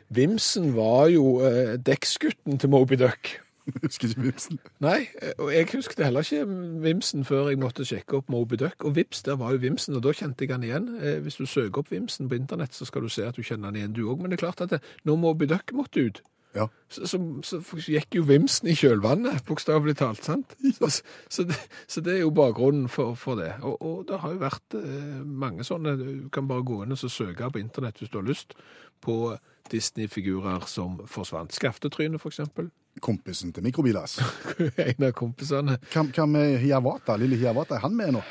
[0.09, 3.33] Vimsen var jo eh, dekksgutten til Moby Duck.
[3.67, 4.59] jeg husker ikke Vimsen.
[4.79, 6.45] Nei, eh, og jeg husket heller ikke
[6.85, 8.85] Vimsen før jeg måtte sjekke opp Moby Duck.
[8.87, 10.87] Og vips, der var jo Vimsen, og da kjente jeg han igjen.
[11.01, 13.67] Eh, Hvis du søker opp Vimsen på internett, så skal du se at du kjenner
[13.71, 14.21] han igjen du òg.
[14.23, 16.23] Men det er klart at det, når Moby Duck måtte ut,
[16.55, 16.63] Ja.
[16.89, 17.59] så, så, så
[17.91, 20.23] gikk jo Vimsen i kjølvannet, bokstavelig talt.
[20.25, 20.55] sant?
[20.79, 21.57] Så, så, det,
[21.91, 23.51] så det er jo bakgrunnen for, for det.
[23.61, 27.03] Og, og det har jo vært eh, mange sånne Du kan bare gå inn og
[27.03, 28.55] søke på internett hvis du har lyst,
[29.01, 29.37] på
[29.71, 31.53] Disney-figurer som forsvant.
[31.53, 32.69] Skaftetrynet, eksempel.
[33.03, 34.19] Kompisen til Mikrobilas.
[34.89, 35.77] en av kompisene.
[35.93, 37.17] Hva hva med Hiawata?
[37.17, 38.23] Lille Hiawata, er han med nå?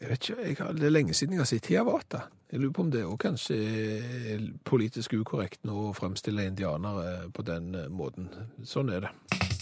[0.00, 2.26] Jeg vet ikke, jeg har, Det er lenge siden jeg har sett Hiawata.
[2.52, 7.42] Jeg lurer på om det òg kanskje er politisk ukorrekt nå å fremstille indianere på
[7.46, 8.28] den eh, måten.
[8.62, 9.55] Sånn er det.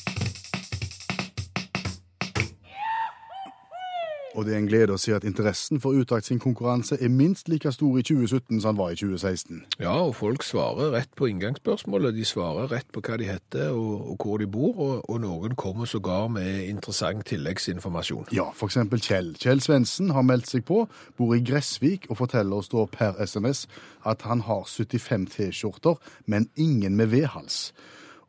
[4.35, 7.47] Og det er en glede å si at interessen for Utakt sin konkurranse er minst
[7.49, 9.61] like stor i 2017 som han var i 2016.
[9.79, 12.17] Ja, og folk svarer rett på inngangsspørsmålet.
[12.17, 15.55] De svarer rett på hva de heter og, og hvor de bor, og, og noen
[15.61, 18.27] kommer sågar med interessant tilleggsinformasjon.
[18.35, 19.37] Ja, for eksempel Kjell.
[19.39, 20.83] Kjell Svendsen har meldt seg på,
[21.19, 23.69] bor i Gressvik og forteller oss da per SMS
[24.03, 27.69] at han har 75 T-skjorter, men ingen med V-hals.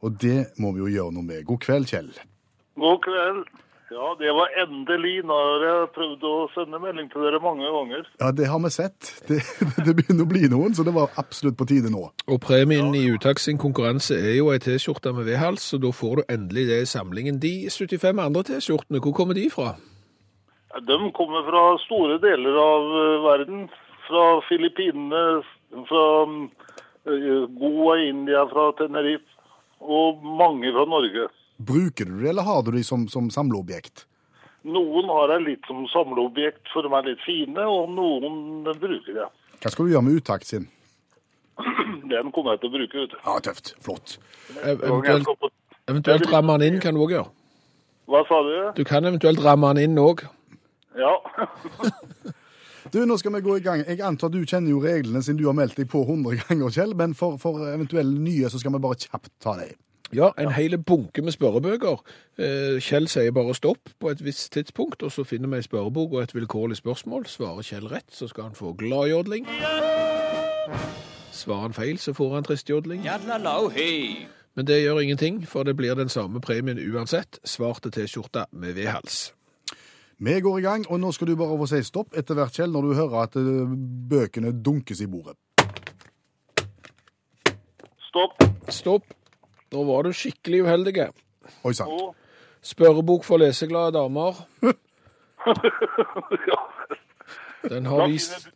[0.05, 1.45] Og det må vi jo gjøre noe med.
[1.49, 2.13] God kveld, Kjell.
[2.77, 3.47] God kveld.
[3.91, 5.19] Ja, det var endelig.
[5.29, 8.07] Nå har jeg prøvd å sende melding til dere mange ganger.
[8.17, 9.11] Ja, det har vi sett.
[9.29, 9.37] Det,
[9.85, 12.07] det begynner å bli noen, så det var absolutt på tide nå.
[12.25, 16.17] Og premien i Utakt sin konkurranse er jo ei T-skjorte med V-hals, så da får
[16.17, 17.37] du endelig det i samlingen.
[17.43, 19.75] De 75 andre T-skjortene, hvor kommer de fra?
[20.73, 23.63] Ja, De kommer fra store deler av eh, verden.
[24.09, 25.23] Fra Filippinene,
[25.85, 29.29] fra eh, Goa, India, fra Tenerife.
[29.85, 31.29] Og mange fra Norge.
[31.57, 34.05] Bruker du det, eller har du de som, som samleobjekt?
[34.65, 39.29] Noen har jeg litt som samleobjekt, for de er litt fine, og noen bruker jeg.
[39.61, 40.67] Hva skal du gjøre med Utakt sin?
[42.11, 43.19] Den kommer jeg til å bruke, vet du.
[43.21, 43.75] Ja, tøft.
[43.85, 44.17] Flott.
[44.65, 45.51] Eventuelt,
[45.87, 47.29] eventuelt ramme den inn kan du òg gjøre.
[48.11, 48.55] Hva sa du?
[48.77, 50.25] Du kan eventuelt ramme den inn òg.
[50.99, 51.15] Ja.
[52.93, 53.81] Du, nå skal vi gå i gang.
[53.89, 56.93] Jeg antar du kjenner jo reglene siden du har meldt deg på 100 ganger, Kjell,
[56.95, 59.73] men for, for eventuelle nye så skal vi bare kjapt ta deg.
[60.13, 62.01] Ja, en hel bunke med spørrebøker.
[62.37, 66.13] Eh, Kjell sier bare stopp på et visst tidspunkt, og så finner vi ei spørrebok
[66.13, 67.25] og et vilkårlig spørsmål.
[67.25, 69.47] Svarer Kjell rett, så skal han få gladjodling.
[71.31, 73.01] Svarer han feil, så får han tristjodling.
[74.55, 77.39] Men det gjør ingenting, for det blir den samme premien uansett.
[77.43, 79.33] Svarte T-skjorte med V-hals.
[80.17, 82.71] Vi går i gang, og nå skal du bare få si stopp etter hvert, Kjell,
[82.71, 83.75] når du hører at eh,
[84.09, 85.35] bøkene dunkes i bordet.
[88.07, 88.43] Stopp.
[88.69, 89.03] Stopp.
[89.75, 91.09] Nå var du skikkelig uheldig.
[91.67, 91.91] Oi sann.
[92.65, 94.39] Spørrebok for leseglade damer.
[96.49, 96.59] ja,
[97.69, 98.47] Den har vist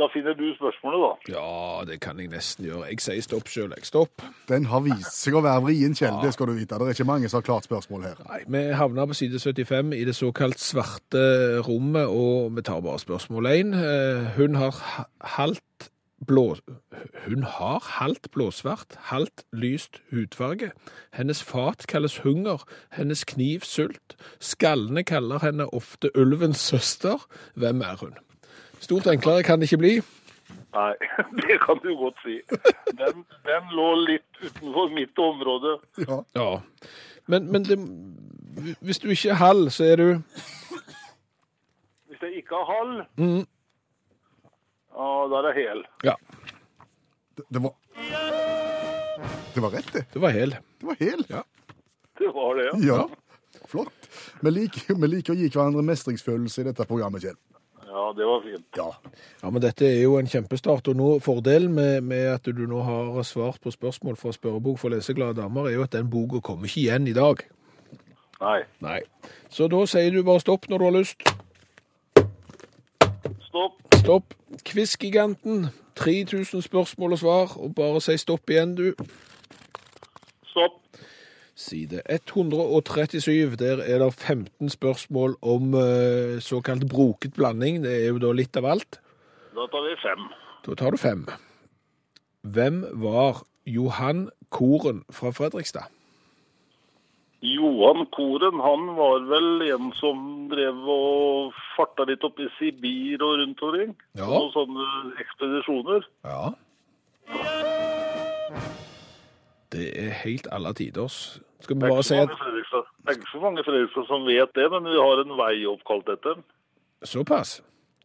[0.00, 1.32] da finner du spørsmålet, da.
[1.34, 2.86] Ja, det kan jeg nesten gjøre.
[2.88, 3.84] Jeg sier stopp sjøl, jeg.
[3.84, 4.22] Stopp.
[4.48, 6.78] Den har vist seg å være vrien, kjelde, det skal du vite.
[6.80, 8.22] Det er ikke mange som har klart spørsmål her.
[8.30, 11.20] Nei, Vi havna på side 75 i det såkalt svarte
[11.66, 13.76] rommet, og vi tar bare spørsmål 1.
[14.38, 15.04] Hun har ha-
[15.36, 15.90] halvt
[16.26, 16.56] blå...
[17.28, 20.70] Hun har halvt blåsvart, halvt lyst hudfarge.
[21.12, 24.16] Hennes fat kalles hunger, hennes kniv sult.
[24.40, 27.26] Skallene kaller henne ofte ulvens søster.
[27.54, 28.14] Hvem er hun?
[28.80, 29.94] Stort enklere kan det ikke bli.
[30.74, 30.94] Nei,
[31.42, 32.40] det kan du godt si.
[32.98, 35.78] Den, den lå litt utenfor mitt område.
[36.08, 36.22] Ja.
[36.36, 36.50] Ja.
[37.26, 37.78] Men, men det,
[38.80, 40.08] hvis du ikke er halv, så er du
[42.06, 43.44] Hvis jeg ikke er halv, mm,
[44.94, 45.82] ja, da er det hel.
[46.04, 46.16] Ja,
[47.36, 47.74] Det, det var
[49.54, 50.04] Det var rett, det.
[50.12, 50.50] det var hel.
[50.80, 51.24] Det var hel.
[51.28, 51.42] Ja.
[52.18, 52.96] Det var det, ja.
[52.96, 53.08] Ja.
[53.66, 54.08] Flott.
[54.40, 57.38] Vi liker, vi liker å gi hverandre mestringsfølelse i dette programmet, Kjell.
[57.90, 58.66] Ja, det var fint.
[58.78, 58.86] Ja.
[59.42, 62.82] Ja, men dette er jo en kjempestart, og nå, fordelen med, med at du nå
[62.86, 66.70] har svart på spørsmål fra spørrebok for leseglade damer, er jo at den boka kommer
[66.70, 67.42] ikke igjen i dag.
[68.40, 68.60] Nei.
[68.80, 69.00] Nei.
[69.52, 71.26] Så da sier du bare stopp når du har lyst.
[73.50, 73.74] Stopp.
[73.98, 74.34] Stopp.
[74.64, 75.66] Quiz-giganten.
[75.96, 78.92] 3000 spørsmål og svar, og bare si stopp igjen, du.
[80.48, 80.78] Stopp.
[81.54, 87.84] Side 137, der er det 15 spørsmål om eh, såkalt broket blanding.
[87.84, 89.00] Det er jo da litt av alt.
[89.54, 90.26] Da tar vi fem.
[90.66, 91.26] Da tar du fem.
[92.42, 95.92] Hvem var Johan Koren fra Fredrikstad?
[97.42, 103.38] Johan Koren, han var vel en som drev og farta litt opp i Sibir og
[103.40, 103.94] rundt omkring.
[104.18, 104.26] Ja.
[104.26, 104.88] På Noen sånne
[105.24, 106.04] ekspedisjoner.
[106.28, 106.50] Ja.
[109.72, 111.40] Det er helt alle tiders.
[111.64, 114.84] Skal vi bare si at det er ikke så mange Fredrikstad som vet det, men
[114.86, 116.44] vi har en vei oppkalt etter den.
[117.06, 117.60] Såpass.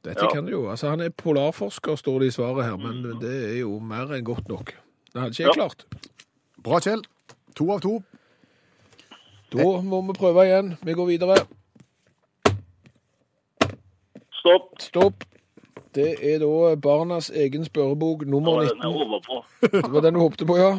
[0.05, 0.31] Dette Ja.
[0.31, 0.69] kan du jo.
[0.69, 4.23] Altså, han er polarforsker, står det i svaret her, men det er jo mer enn
[4.23, 4.65] godt nok.
[5.11, 5.53] Det hadde ikke jeg Ja.
[5.53, 5.85] klart.
[6.63, 7.03] Bra, Kjell.
[7.55, 8.03] To av to.
[9.55, 10.73] Da må vi prøve igjen.
[10.83, 11.37] Vi går videre.
[14.39, 14.75] Stopp.
[14.79, 15.23] Stopp.
[15.95, 19.21] Det er da barnas egen spørrebok nummer var den jeg 19.
[19.27, 19.43] på.
[19.85, 20.71] Det var den du håpte på, ja?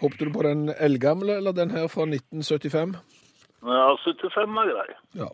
[0.00, 2.96] Håpte du på den eldgamle, eller den her fra 1975?
[3.62, 4.88] Ja, 75 er grei.
[5.14, 5.28] Ja.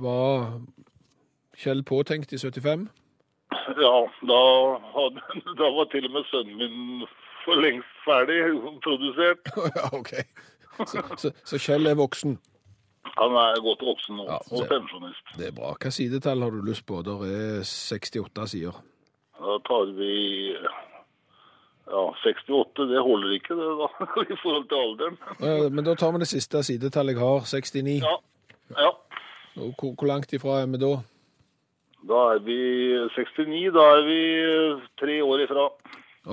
[0.00, 0.60] Var
[1.60, 2.88] Kjell påtenkt i 75?
[3.84, 3.96] Ja,
[4.30, 4.42] da,
[4.94, 5.20] hadde,
[5.58, 7.08] da var til og med sønnen min
[7.44, 8.38] for lengst ferdig
[8.84, 9.50] produsert.
[9.76, 10.12] ja, OK.
[10.86, 12.38] Så, så, så Kjell er voksen.
[13.16, 15.34] Han er godt voksen nå, Ja, og pensjonist.
[15.38, 15.74] Det er bra.
[15.80, 17.02] Hva sidetall har du lyst på?
[17.04, 18.78] Der er 68 sider.
[19.40, 20.14] Da tar vi
[21.90, 22.88] ja, 68.
[22.90, 23.88] Det holder ikke, det da,
[24.34, 25.20] i forhold til alderen.
[25.74, 28.02] Men da tar vi det siste sidetallet jeg har, 69.
[28.04, 28.16] Ja,
[28.78, 28.90] ja.
[29.60, 30.92] Og hvor, hvor langt ifra er vi da?
[32.08, 32.58] Da er vi
[33.16, 33.72] 69.
[33.76, 34.20] Da er vi
[35.00, 35.68] tre år ifra.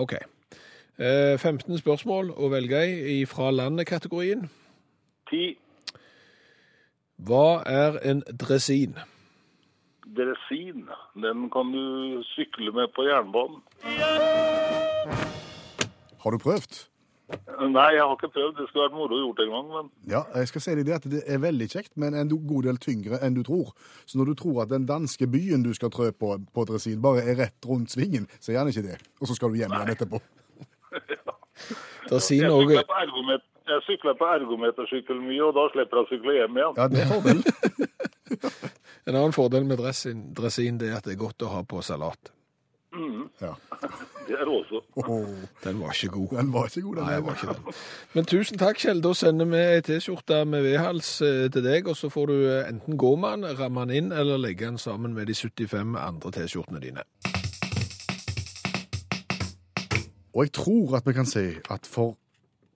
[0.04, 0.14] OK.
[0.98, 2.80] Eh, 15 spørsmål å velge
[3.14, 4.48] i fra landet-kategorien.
[5.30, 5.54] 10.
[7.28, 8.96] Hva er en dresin?
[10.18, 10.88] Dresin.
[11.22, 13.62] Den kan du sykle med på jernbanen.
[16.24, 16.80] Har du prøvd?
[17.68, 18.56] Nei, jeg har ikke prøvd.
[18.58, 21.06] Det skulle vært moro gjort en gang, men Ja, jeg skal si deg det at
[21.12, 23.76] det er veldig kjekt, men en god del tyngre enn du tror.
[24.08, 27.22] Så når du tror at den danske byen du skal trø på på dresin, bare
[27.22, 28.98] er rett rundt svingen, så er den ikke det.
[29.22, 30.22] Og så skal du hjem igjen etterpå.
[32.10, 33.40] Dresin jeg noe.
[33.68, 36.80] jeg sykler på ergometersykkel mye, og da slipper jeg å sykle hjem igjen.
[36.80, 37.44] Ja, det er fordel.
[39.08, 41.80] En annen fordel med dressin, dressin det er at det er godt å ha på
[41.86, 42.34] salat.
[43.42, 43.54] Ja.
[44.28, 44.82] Det er det også.
[44.96, 45.28] Oh,
[45.64, 46.38] Den var ikke god.
[46.38, 47.06] den var ikke god, den.
[47.06, 47.74] Nei, var ikke den.
[48.14, 49.02] Men tusen takk, Kjell.
[49.04, 52.70] Da sender vi ei T-skjorte med vedhals eh, til deg, og så får du eh,
[52.70, 56.32] enten gå med den, ramme den inn, eller legge den sammen med de 75 andre
[56.40, 57.06] T-skjortene dine.
[60.38, 62.14] Og jeg tror at vi kan si at for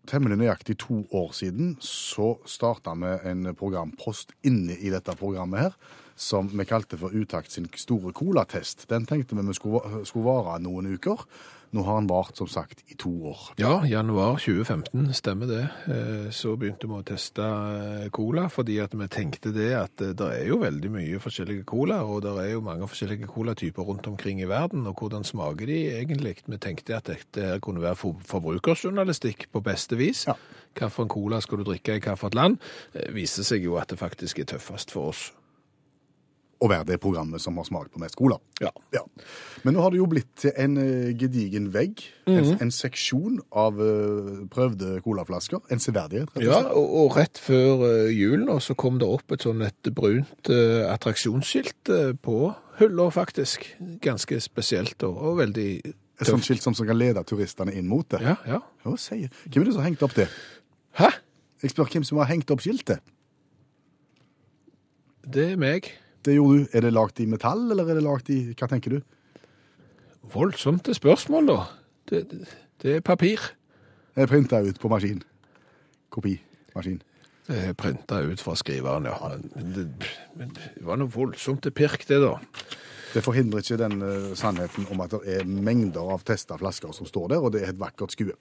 [0.09, 5.75] temmelig nøyaktig to år siden så starta vi en programpost inne i dette programmet her,
[6.15, 8.87] som vi kalte for Utakt sin store colatest.
[8.89, 11.25] Den tenkte vi vi skulle, skulle vare noen uker.
[11.71, 13.53] Nå har den vart, som sagt, i to år.
[13.55, 15.61] Ja, januar 2015, stemmer det.
[15.87, 20.11] Eh, Så begynte vi å teste eh, cola, fordi at vi tenkte det at eh,
[20.11, 24.11] det er jo veldig mye forskjellige cola, og det er jo mange forskjellige colatyper rundt
[24.11, 26.41] omkring i verden, og hvordan smaker de egentlig?
[26.43, 30.27] Vi tenkte at dette her kunne være forbrukersjournalistikk forbrukerjournalistikk på beste vis.
[30.27, 30.35] Ja.
[30.75, 32.57] Hvilken cola skal du drikke i hvilket land?
[32.93, 35.31] Det viser seg jo at det faktisk er tøffest for oss.
[36.61, 38.35] Å være det programmet som har smakt på mest cola.
[38.61, 38.69] Ja.
[38.93, 39.01] Ja.
[39.65, 42.03] Men nå har det jo blitt til en eh, gedigen vegg.
[42.29, 45.63] en, en seksjon av eh, prøvde colaflasker.
[45.73, 46.75] En severdighet, rett og Ja, slett.
[46.77, 50.51] og, og rett før julen jul nå, så kom det opp et sånn et brunt
[50.53, 52.35] uh, attraksjonsskilt uh, på
[52.77, 53.65] hylla, faktisk.
[54.05, 55.69] Ganske spesielt og, og veldig
[56.21, 58.21] Et sånt skilt som, som kan lede turistene inn mot det.
[58.21, 58.61] Ja, ja.
[58.85, 60.29] Hva sier Hvem er det som har hengt opp det?
[61.01, 61.09] Hæ?
[61.65, 63.01] Jeg spør hvem som har hengt opp skiltet.
[65.21, 65.89] Det er meg.
[66.25, 66.67] Det gjorde du.
[66.73, 69.01] Er det lagd i metall, eller er det lagd i Hva tenker du?
[70.33, 71.59] Voldsomt spørsmål, da.
[72.09, 73.51] Det, det, det er papir.
[74.15, 75.23] Jeg printa ut på maskin.
[76.13, 77.01] Kopimaskin.
[77.47, 79.17] Det er printa ut fra skriveren, ja.
[79.55, 79.87] Men det,
[80.37, 82.37] men det var noe voldsomt til pirk, det, da.
[83.11, 87.09] Det forhindrer ikke den uh, sannheten om at det er mengder av testa flasker som
[87.09, 88.37] står der, og det er et vakkert skue.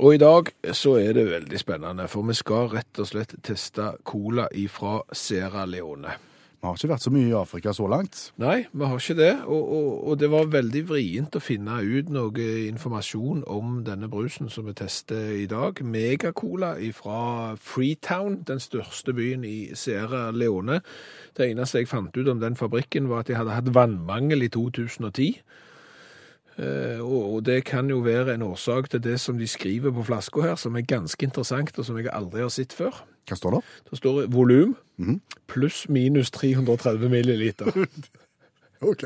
[0.00, 3.90] Og i dag så er det veldig spennende, for vi skal rett og slett teste
[4.08, 6.14] cola ifra Sierra Leone.
[6.62, 8.18] Vi har ikke vært så mye i Afrika så langt.
[8.38, 12.12] Nei, vi har ikke det, og, og, og det var veldig vrient å finne ut
[12.14, 15.82] noe informasjon om denne brusen som vi tester i dag.
[15.82, 20.78] Megacola fra Freetown, den største byen i Sierra Leone.
[21.34, 24.52] Det eneste jeg fant ut om den fabrikken var at de hadde hatt vannmangel i
[24.54, 25.42] 2010.
[26.62, 30.46] Eh, Og det kan jo være en årsak til det som de skriver på flaska
[30.46, 33.02] her, som er ganske interessant, og som jeg aldri har sett før.
[33.28, 33.62] Hva står det?
[33.90, 34.74] Det står volum
[35.50, 37.72] pluss minus 330 milliliter.
[38.82, 39.04] Ok.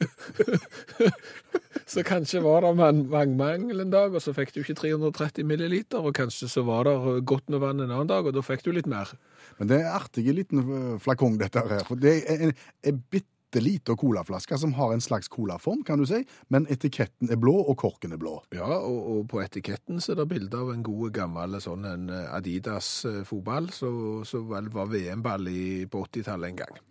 [1.86, 6.00] Så kanskje var det man- vannmangel en dag, og så fikk du ikke 330 milliliter,
[6.00, 8.70] og kanskje så var det godt med vann en annen dag, og da fikk du
[8.72, 9.12] litt mer.
[9.58, 11.84] Men det er en artig liten øh, flakong, dette her.
[11.84, 12.54] For det er en,
[12.88, 13.28] en bitte
[13.60, 17.76] liten colaflaske som har en slags colaform, kan du si, men etiketten er blå, og
[17.82, 18.38] korken er blå.
[18.56, 22.08] Ja, og, og på etiketten så er det bilde av en god gammel sånn en
[22.08, 23.92] eh, Adidas-fotball, så,
[24.24, 25.52] så vel var VM-ball
[25.92, 26.82] på 80-tallet en gang.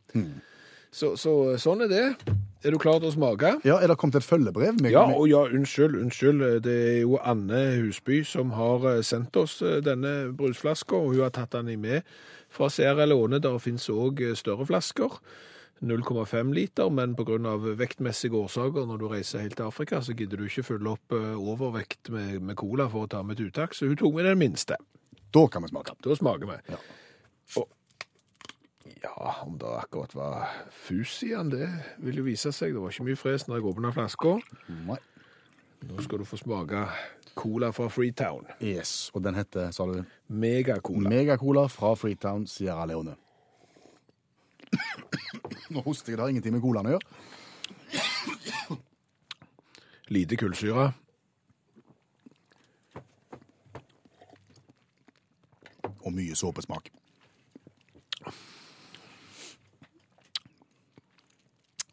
[0.92, 2.06] Så, så sånn er det.
[2.62, 3.54] Er du klar til å smake?
[3.66, 4.76] Ja, er det kommet et følgebrev?
[4.84, 6.44] Med, Ja, og ja, unnskyld, unnskyld.
[6.68, 11.24] Det er jo Anne Husby som har eh, sendt oss eh, denne brusflaska, og hun
[11.24, 12.04] har tatt den i med
[12.52, 13.40] fra Sierra Leone.
[13.40, 15.16] Der finnes òg større flasker.
[15.82, 17.56] 0,5 liter, men pga.
[17.78, 21.36] vektmessige årsaker når du reiser helt til Afrika, så gidder du ikke fylle opp eh,
[21.36, 24.42] overvekt med, med cola for å ta med et uttak, så hun tok med den
[24.42, 24.78] minste.
[25.34, 25.96] Da kan vi smake.
[26.04, 26.58] Da smaker vi.
[26.70, 26.82] Ja.
[27.62, 27.70] Og
[29.02, 31.70] ja, om det akkurat var fus i den, det
[32.04, 32.76] vil jo vise seg.
[32.76, 34.36] Det var ikke mye fres når jeg åpna flaska.
[35.90, 36.86] Nå skal du få smake
[37.34, 38.46] cola fra Freetown.
[38.62, 41.10] Yes, og den heter, sa du, Megacola.
[41.10, 43.16] Megacola fra Freetown, Sierra Leone.
[45.72, 47.06] Nå hoster jeg, det har ingenting med colaen å gjøre.
[50.12, 50.90] Lite kullsyre.
[56.02, 56.92] Og mye såpesmak.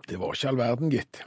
[0.08, 1.20] Det var ikke all verden, gitt.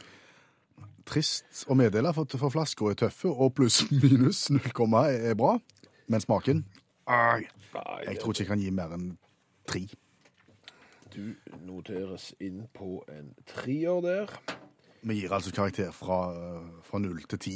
[1.07, 4.63] Trist å meddele, for, for flasker er tøffe, og pluss minus 0,
[5.07, 5.55] er bra.
[6.11, 6.65] Men smaken
[7.07, 7.45] ai,
[8.07, 9.11] Jeg tror ikke jeg kan gi mer enn
[9.69, 9.85] tre.
[11.11, 11.33] Du
[11.67, 14.31] noteres inn på en trier der.
[15.03, 16.19] Vi gir altså karakter fra,
[16.85, 17.55] fra 0 til 10.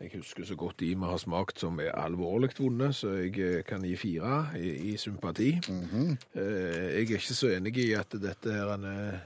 [0.00, 3.58] Jeg husker så godt de vi har smakt som er alvorlig vonde, så jeg eh,
[3.68, 5.50] kan gi fire i, i sympati.
[5.60, 9.18] Eh, Jeg er ikke så enig i at dette her en, eh,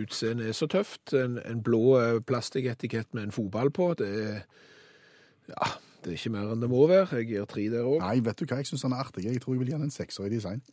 [0.00, 1.12] utseendet er så tøft.
[1.12, 4.40] En, en blå eh, plastikketikett med en fotball på, det er,
[5.52, 5.68] ja,
[6.02, 7.20] det er ikke mer enn det må være.
[7.20, 8.00] Jeg gir tre der òg.
[8.00, 9.26] Nei, vet du hva, jeg syns han er artig.
[9.28, 10.64] Jeg tror jeg vil gi han en sekser i design.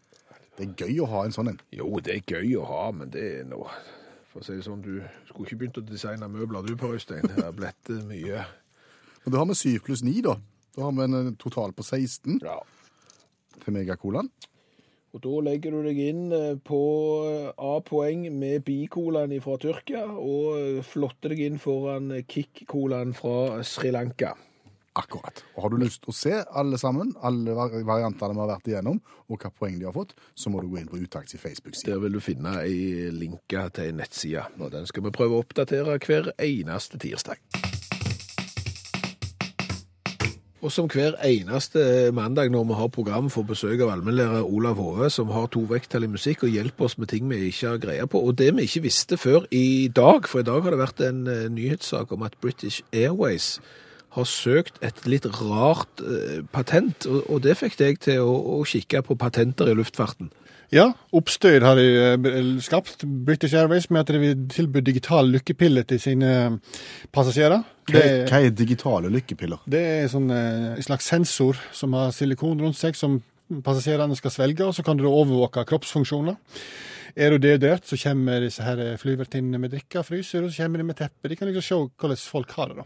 [0.60, 1.60] Det er gøy å ha en sånn en.
[1.72, 3.70] Jo, det er gøy å ha, men det er noe
[4.30, 7.24] For å si det sånn, du skulle ikke begynt å designe møbler du, Per Øystein.
[7.26, 8.44] Det har blitt eh, mye.
[9.26, 10.36] Og da har vi 7 pluss 9, da.
[10.76, 12.60] Da har vi en eh, total på 16 Ja.
[13.64, 14.30] til Megacolaen.
[15.10, 16.78] Og da legger du deg inn eh, på
[17.58, 24.36] A-poeng med Bicolaen fra Tyrkia, og flotter deg inn foran Kick-colaen fra Sri Lanka.
[25.00, 25.44] Akkurat.
[25.56, 28.68] Og har du lyst til å se alle sammen, alle vari- variantene vi har vært
[28.68, 31.94] igjennom, og hva poeng de har fått, så må du gå inn på Utakts Facebook-side.
[31.94, 35.46] Der vil du finne ei linke til ei nettside, og den skal vi prøve å
[35.46, 37.40] oppdatere hver eneste tirsdag.
[40.60, 45.08] Og som hver eneste mandag når vi har program for besøk av allmennlærer Olav Hove,
[45.10, 48.08] som har to vekttall i musikk og hjelper oss med ting vi ikke har greie
[48.12, 48.20] på.
[48.20, 51.22] Og det vi ikke visste før i dag, for i dag har det vært en
[51.32, 53.62] eh, nyhetssak om at British Airways
[54.16, 58.62] har søkt et litt rart eh, patent, og, og det fikk deg til å, å
[58.68, 60.32] kikke på patenter i luftfarten.
[60.74, 65.88] Ja, oppstøyd har de eh, skapt, British Airways, med at de vil tilby digitale lykkepiller
[65.90, 66.34] til sine
[67.16, 67.64] passasjerer.
[67.90, 69.64] Hva, Det, hva er digitale lykkepiller?
[69.66, 73.18] det er sånn, eh, en slags sensor som har silikon rundt seg, som
[73.66, 76.38] passasjerene skal svelge, og så kan du overvåke kroppsfunksjoner.
[77.18, 80.86] Er du dehydrert, så kommer disse her flyvertinnene med drikke, fryser, og så kommer de
[80.92, 81.32] med teppe.
[81.32, 82.86] De kan liksom se hvordan folk har det, da.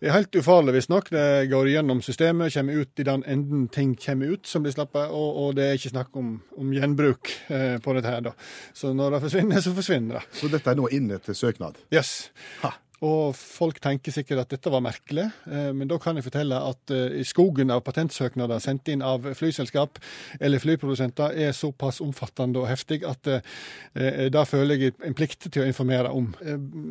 [0.00, 1.10] Det er helt ufarlig, visstnok.
[1.12, 5.12] Det går gjennom systemet, kommer ut i den enden ting kommer ut som blir slappet,
[5.12, 8.34] og, og det er ikke snakk om, om gjenbruk eh, på dette her, da.
[8.76, 10.26] Så når det forsvinner, så forsvinner det.
[10.40, 11.80] Så dette er nå inne til søknad.
[11.94, 12.30] Yes.
[12.64, 12.74] Ha.
[13.00, 16.92] Og folk tenker sikkert at dette var merkelig, eh, men da kan jeg fortelle at
[16.92, 19.96] eh, i skogen av patentsøknader sendt inn av flyselskap
[20.36, 25.64] eller flyprodusenter er såpass omfattende og heftig at eh, da føler jeg en plikt til
[25.64, 26.28] å informere om.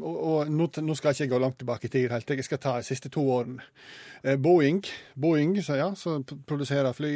[0.01, 2.29] Og nå, skal jeg ikke gå langt tilbake i tid, helt.
[2.29, 3.61] jeg skal ta de siste to årene.
[4.41, 4.81] Boeing,
[5.15, 7.13] Boeing så ja, som produserer fly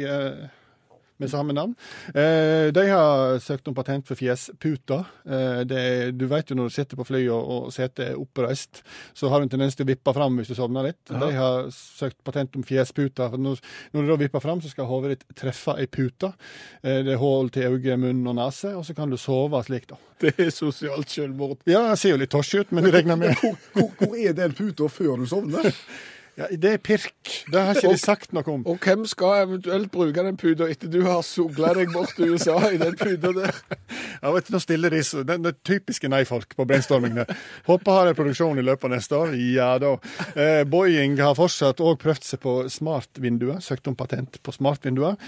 [1.24, 1.74] med samme navn.
[2.14, 5.00] Eh, de har søkt om patent for fjesputa.
[5.24, 8.82] Eh, du vet jo når du sitter på flyet og, setet er oppreist,
[9.16, 11.02] så har du en tendens til å vippe fram hvis du sovner litt.
[11.08, 13.30] De har søkt patent om fjesputa.
[13.34, 13.62] Når,
[13.94, 16.34] når du da vipper fram, så skal hodet ditt treffe ei pute.
[16.82, 19.88] Eh, det er hull til øye, munn og nese, og så kan du sove slik,
[19.90, 20.00] da.
[20.24, 21.64] Det er sosialt selvmord.
[21.68, 24.36] Ja, det ser jo litt torsje ut, men du regner med Hvor, hvor, hvor er
[24.36, 25.72] den puta før du sovner?
[26.38, 27.12] ja, Det er pirk.
[27.52, 28.64] Det har ikke de sagt noe om.
[28.70, 32.56] Og hvem skal eventuelt bruke den puta etter du har sogla deg bort til USA
[32.70, 33.60] i den puta der?
[34.22, 37.26] Ja, vet du, Nå stiller de så, det er typiske nei-folk på brainstormingene.
[37.68, 39.34] Håper har en produksjon i løpet av neste år.
[39.54, 39.96] Ja da.
[40.34, 43.60] Eh, Boeing har fortsatt òg prøvd seg på smartvinduer.
[43.64, 45.18] Søkt om patent på smartvinduer.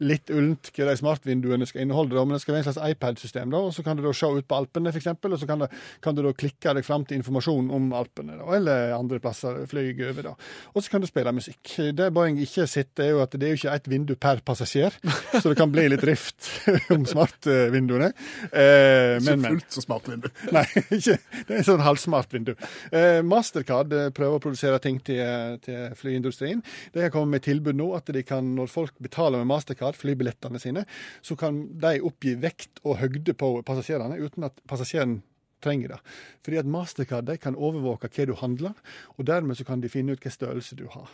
[0.00, 3.50] Litt ullent hva de smartvinduene skal inneholde, da, men det skal være en slags iPad-system.
[3.52, 5.66] da, og Så kan du da se ut på Alpene, f.eks., og så kan, du,
[6.00, 9.84] kan du da klikke deg fram til informasjon om Alpene, da, eller andre plasser fly
[10.08, 10.22] over.
[10.30, 10.34] da.
[10.74, 11.74] Og så kan du spille musikk.
[11.96, 14.96] Det Boeing ikke sett, er jo at det er jo ikke ett vindu per passasjer,
[15.36, 16.48] så det kan bli litt rift
[16.94, 18.10] om smartvinduene.
[18.50, 20.28] Eh, Ikke men, fullt så smart vindu.
[20.56, 20.64] Nei,
[20.96, 21.18] ikke.
[21.48, 22.54] det er sånn halvsmart vindu.
[22.92, 26.62] Eh, Mastercard eh, prøver å produsere ting til, til flyindustrien.
[26.94, 30.60] De har kommet med tilbud nå at de kan, når folk betaler med Mastercard, flybillettene
[30.62, 30.84] sine,
[31.22, 35.20] så kan de oppgi vekt og høgde på passasjerene uten at passasjeren
[35.60, 35.98] trenger det.
[36.44, 38.76] Fordi at Mastercard de kan overvåke hva du handler,
[39.16, 41.12] og dermed så kan de finne ut hvilken størrelse du har.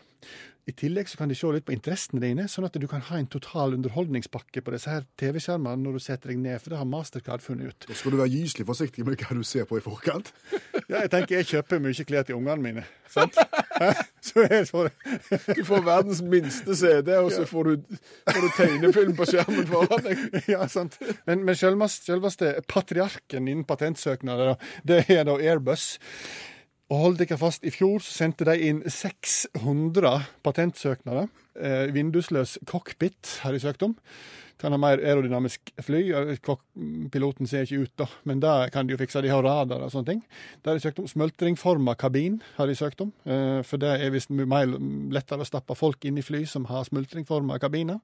[0.67, 3.21] I tillegg så kan de se litt på interessene dine, sånn at du kan ha
[3.21, 6.89] en total underholdningspakke på disse her TV-skjermene når du setter deg ned, for det har
[6.91, 7.87] Mastercard funnet ut.
[7.87, 10.33] Da skal du være gyselig forsiktig med hva du ser på i forkant.
[10.87, 12.83] Ja, jeg tenker jeg kjøper mye klær til ungene mine.
[13.11, 13.35] Sant?
[14.27, 14.91] Så jeg får...
[15.57, 17.97] Du får verdens minste CD, og så får du,
[18.29, 20.23] får du tegnefilm på skjermen foran deg.
[20.53, 20.99] Ja, sant.
[21.27, 24.55] Men, men selveste, selveste patriarken innen patentsøknader,
[24.87, 25.97] det er da Airbus.
[26.87, 31.26] Og hold dere fast, i fjor sendte de inn 600 patentsøknader.
[31.59, 33.97] Eh, vindusløs cockpit har de søkt om.
[34.61, 36.00] Kan ha mer aerodynamisk fly.
[37.12, 39.20] Piloten ser ikke ut, da, men det kan de jo fikse.
[39.24, 40.22] De har radar og sånne ting.
[40.62, 41.09] Det har de søkt om.
[41.11, 43.12] Smultringforma kabin har de søkt om.
[43.28, 47.59] Eh, for det er visst lettere å stappe folk inn i fly som har smultringforma
[47.61, 48.00] kabiner.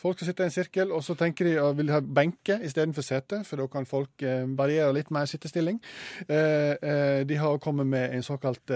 [0.00, 3.06] Folk skal sitte i en sirkel, og så tenker de at vil ha benke istedenfor
[3.06, 5.78] sete, for da kan folk eh, variere litt mer sittestilling.
[6.26, 8.74] Eh, de har kommet med en såkalt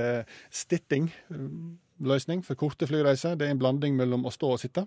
[0.51, 1.11] stitting.
[2.05, 3.37] Løsning for korte flyreiser.
[3.39, 4.85] Det er en blanding mellom å stå og sitte.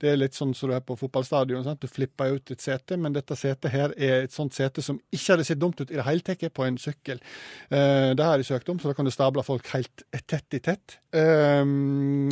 [0.00, 1.64] Det er litt sånn som du er på fotballstadion.
[1.66, 1.82] Sant?
[1.82, 5.34] Du flipper ut et sete, men dette setet her er et sånt sete som ikke
[5.34, 7.20] hadde sett dumt ut i det hele tatt på en sykkel.
[7.68, 10.62] Eh, det har de søkt om, så da kan du stable folk helt tett i
[10.64, 10.98] tett.
[11.12, 11.64] Eh,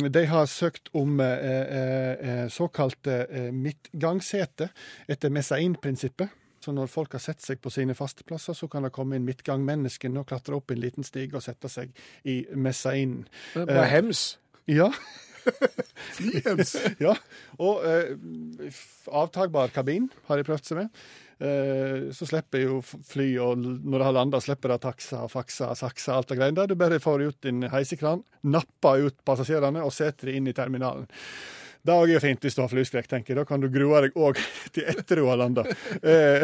[0.09, 1.45] de har søkt om eh,
[1.77, 4.71] eh, eh, såkalte eh, midtgangsete
[5.07, 6.33] etter Messain-prinsippet.
[6.67, 9.23] Så når folk har sett seg på sine faste plasser, så kan det komme inn
[9.23, 11.93] midtgangmennesken og klatre opp en liten stige og sette seg
[12.27, 13.21] i Messainen.
[13.55, 14.33] Det var hems.
[14.67, 14.89] Ja,
[16.17, 16.73] Flyhems.
[17.05, 17.13] ja.
[17.63, 18.73] Og eh,
[19.07, 21.05] avtagbar kabin har de prøvd seg med.
[21.39, 26.17] Eh, så slipper jo fly, og når det har landa, slipper det taksa, faksa, saksa,
[26.17, 26.73] alt det greiene der.
[26.73, 31.07] Du bare får ut din heisekran, napper ut passasjerene og setter dem inn i terminalen.
[31.87, 33.39] Det jo fint hvis du har flyskrekk, tenker jeg.
[33.39, 34.39] Da kan du grue deg òg
[34.75, 35.63] til etter du har landa.
[36.01, 36.43] Eh,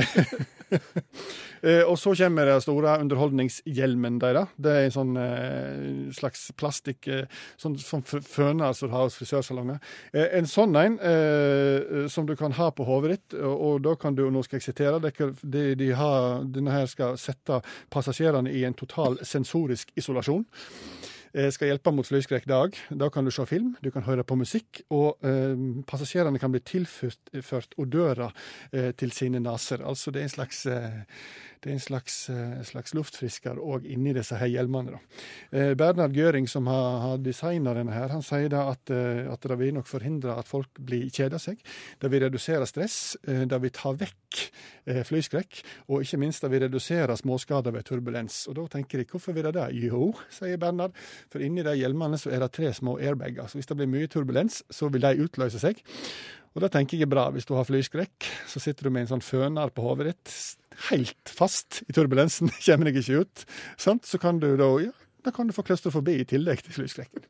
[1.68, 4.54] eh, og så kommer den store underholdningshjelmen deres.
[4.56, 7.10] Det er en sånn eh, slags plastikk
[7.60, 9.82] sånn, sånn føner som du har hos frisørsalonger.
[10.14, 10.96] En sånn en
[12.12, 15.02] som du kan ha på hodet ditt, og, da kan du, nå skal jeg sitere,
[15.44, 17.60] de, de har, denne her skal sette
[17.94, 20.46] passasjerene i en total sensorisk isolasjon
[21.34, 22.76] skal hjelpe mot flyskrekk dag.
[22.94, 25.56] Da kan du se film, du kan høre på musikk, og eh,
[25.90, 28.30] passasjerene kan bli tilført ført odører
[28.72, 29.82] eh, til sine neser.
[29.82, 31.02] Altså det er en slags, eh,
[31.64, 34.98] det er en slags, eh, slags luftfrisker òg inni disse her hjelmene.
[34.98, 35.00] Da.
[35.58, 39.48] Eh, Bernhard Göring, som har, har designa denne her, han sier da at, eh, at
[39.48, 41.64] det vil nok forhindre at folk blir kjeder seg.
[42.00, 44.42] Det vil redusere stress, det vil ta vekk
[45.08, 48.48] flyskrekk, og ikke minst det vil redusere småskader ved turbulens.
[48.52, 49.70] Og da tenker de, hvorfor vil det det?
[49.86, 50.98] Jo, sier Bernhard,
[51.32, 53.48] for inni de hjelmene så er det tre små airbager.
[53.48, 55.80] Så hvis det blir mye turbulens, så vil de utløse seg.
[56.54, 57.28] Og det tenker jeg er bra.
[57.34, 60.34] Hvis du har flyskrekk, så sitter du med en sånn føner på hodet ditt,
[60.90, 63.46] helt fast i turbulensen, kommer deg ikke ut.
[63.82, 64.06] Sant?
[64.10, 64.94] Så kan du da ja,
[65.26, 67.26] da kan du få klaustrofobi i tillegg til flyskrekken.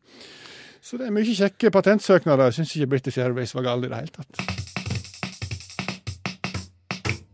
[0.84, 2.51] Så det er mye kjekke patentsøknader.
[2.51, 4.62] Jeg syns ikke British Airways var gale i det hele tatt.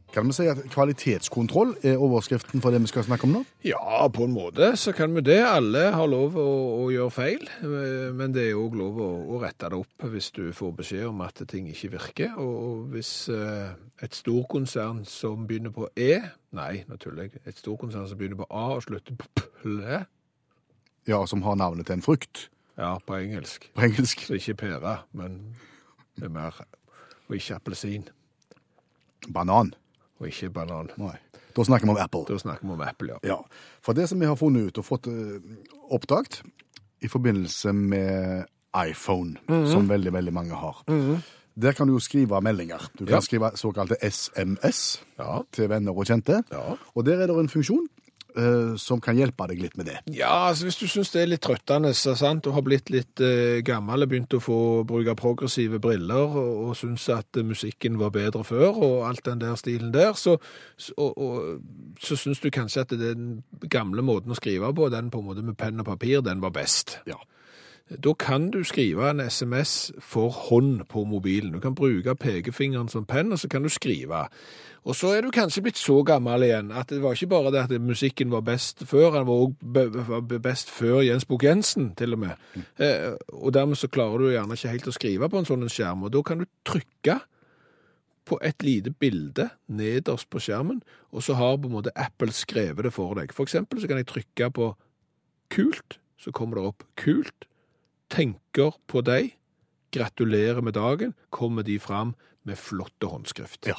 [0.09, 3.41] Kan vi si at kvalitetskontroll er overskriften for det vi skal snakke om nå?
[3.67, 5.37] Ja, på en måte så kan vi det.
[5.45, 6.45] Alle har lov å,
[6.81, 10.31] å gjøre feil, eh, men det er òg lov å, å rette det opp hvis
[10.33, 12.33] du får beskjed om at ting ikke virker.
[12.41, 13.69] Og og hvis eh,
[14.01, 16.15] et storkonsern som begynner på E
[16.57, 17.43] Nei, nå tuller jeg.
[17.45, 19.99] Et storkonsern som begynner på A og slutter på PLE,
[21.05, 22.47] Ja, som har navnet til en frukt
[22.79, 23.69] ja, på engelsk.
[23.77, 24.25] på engelsk.
[24.25, 25.37] Så ikke pære, men
[26.17, 26.57] det er mer
[27.29, 28.07] og ikke appelsin,
[29.29, 29.75] Banan.
[30.19, 30.89] Og ikke banan.
[30.97, 31.15] Nei.
[31.55, 32.25] Da snakker vi om Apple.
[32.29, 33.19] Da snakker vi om Apple, ja.
[33.23, 33.37] Ja,
[33.81, 35.39] for det som vi har funnet ut og fått eh,
[35.91, 36.41] oppdaget
[37.01, 38.45] i forbindelse med
[38.75, 39.37] iPhone,
[39.71, 40.83] som veldig, veldig mange har,
[41.59, 42.85] der kan du jo skrive meldinger.
[42.99, 43.19] Du kan Ja.
[43.21, 45.41] skrive såkalte SMS Ja.
[45.51, 46.43] til venner og kjente.
[46.51, 46.75] Ja.
[46.95, 47.87] Og der er det en funksjon
[48.79, 49.95] som kan hjelpe deg litt med det.
[50.15, 53.59] Ja, altså hvis du syns det er litt trøttende, sant, og har blitt litt eh,
[53.65, 58.13] gammel og begynt å få bruke progressive briller, og, og syns at eh, musikken var
[58.15, 60.37] bedre før, og alt den der stilen der, så,
[60.77, 65.09] så- og, og, så syns du kanskje at den gamle måten å skrive på, den
[65.09, 66.99] på en måte med penn og papir, den var best.
[67.09, 67.17] Ja.
[67.89, 71.53] Da kan du skrive en SMS for hånd på mobilen.
[71.53, 74.27] Du kan bruke pekefingeren som penn, og så kan du skrive.
[74.83, 77.63] Og så er du kanskje blitt så gammel igjen at det var ikke bare det
[77.65, 82.21] at musikken var best før, den var òg best før Jens Bukk Jensen, til og
[82.23, 82.45] med.
[82.77, 86.05] Eh, og dermed så klarer du gjerne ikke helt å skrive på en sånn skjerm,
[86.05, 87.19] og da kan du trykke
[88.29, 92.85] på et lite bilde nederst på skjermen, og så har på en måte Apple skrevet
[92.85, 93.33] det for deg.
[93.33, 94.71] For eksempel så kan jeg trykke på
[95.49, 97.48] kult, så kommer det opp kult,
[98.09, 99.33] tenker på deg,
[99.93, 103.67] gratulerer med dagen, kommer de fram med flotte håndskrift.
[103.69, 103.77] Ja.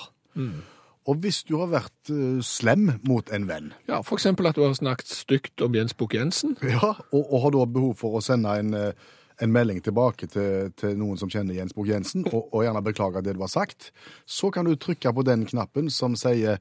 [1.09, 4.75] Og hvis du har vært uh, slem mot en venn, Ja, eksempel at du har
[4.77, 6.57] snakket stygt om Jens Bukk Jensen.
[6.75, 8.93] ja, og, og har da behov for å sende en, eh,
[9.41, 13.25] en melding tilbake til, til noen som kjenner Jens Bukk Jensen, og, og gjerne beklager
[13.25, 13.91] det du har sagt,
[14.27, 16.61] så kan du trykke på den knappen som sier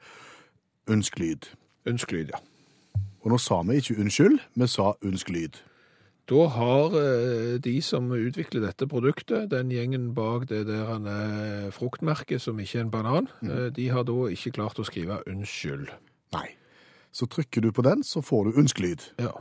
[0.89, 1.51] ønsk lyd.
[1.89, 2.39] Ønsk lyd, ja.
[3.19, 5.59] Og nå sa vi ikke unnskyld, vi sa ønsk lyd.
[6.29, 12.41] Da har eh, de som utvikler dette produktet, den gjengen bak det der er fruktmerket,
[12.41, 13.73] som ikke er en banan, mm.
[13.73, 15.89] de har da ikke klart å skrive unnskyld.
[16.35, 16.45] Nei.
[17.11, 19.13] Så trykker du på den, så får du 'ønskelyd'.
[19.17, 19.31] Ja.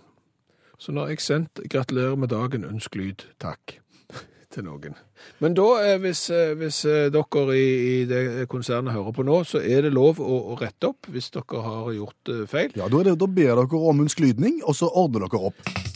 [0.78, 3.80] Så nå har jeg sendt 'gratulerer med dagen, ønskelyd, takk'
[4.52, 4.96] til noen.
[5.38, 9.42] Men da, eh, hvis, eh, hvis eh, dere i, i det konsernet hører på nå,
[9.44, 12.72] så er det lov å, å rette opp hvis dere har gjort eh, feil.
[12.76, 15.87] Ja, da, er det, da ber dere om ønskelydning, og så ordner dere opp.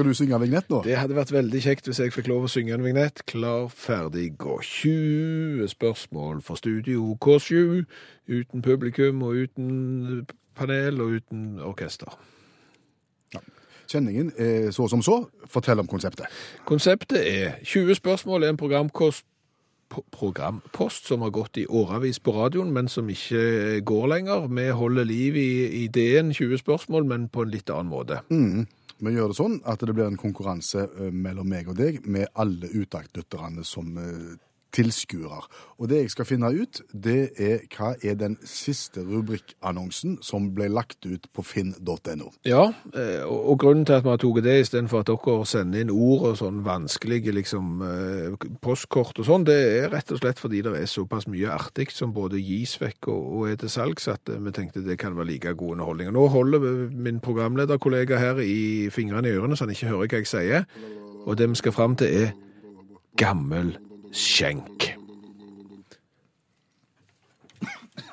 [0.00, 0.78] Skal du synge en vignett nå?
[0.80, 3.20] Det hadde vært veldig kjekt hvis jeg fikk lov å synge en vignett.
[3.28, 4.54] Klar, ferdig, gå.
[4.64, 7.82] 20 spørsmål for Studio K7.
[8.32, 10.22] Uten publikum og uten
[10.56, 12.16] panel og uten orkester.
[13.92, 15.18] Kjenningen er så som så.
[15.44, 16.32] Fortell om konseptet.
[16.64, 19.28] Konseptet er 20 spørsmål er en programkost
[19.90, 24.48] programpost som har gått i åravis på radioen, men som ikke går lenger.
[24.48, 25.50] Vi holder liv i
[25.84, 28.22] ideen 20 spørsmål, men på en litt annen måte.
[29.00, 32.28] Vi gjør det sånn at det blir en konkurranse eh, mellom meg og deg med
[32.40, 34.34] alle utaktlytterne som eh,
[34.74, 35.42] tilskuere.
[35.80, 40.68] Og det jeg skal finne ut, det er hva er den siste rubrikkannonsen som ble
[40.70, 42.30] lagt ut på finn.no.
[42.48, 45.92] Ja, eh, og grunnen til at vi har tatt det istedenfor at dere sender inn
[45.94, 50.62] ord og sånn vanskelige liksom, eh, postkort og sånn, det er rett og slett fordi
[50.66, 54.40] det er såpass mye artig som både gis vekk og, er til salgs, at eh,
[54.40, 56.12] vi tenkte det kan være like god underholdning.
[56.14, 60.30] Nå holder min programlederkollega her i fingrene i ørene så han ikke hører hva jeg
[60.30, 60.66] sier,
[61.26, 62.34] og det vi skal fram til er
[63.20, 63.74] gammel
[64.12, 64.90] skjenk.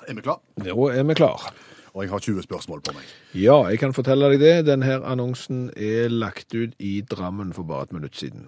[0.08, 0.40] Er vi klar?
[0.64, 1.50] Nå er vi klar.
[1.94, 3.08] Og jeg har 20 spørsmål på meg.
[3.36, 4.54] Ja, jeg kan fortelle deg det.
[4.70, 8.46] Denne annonsen er lagt ut i Drammen for bare et minutt siden.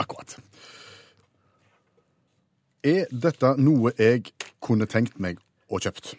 [0.00, 0.38] Akkurat.
[2.82, 4.30] Er dette noe jeg
[4.64, 5.38] kunne tenkt meg
[5.70, 6.14] å kjøpt?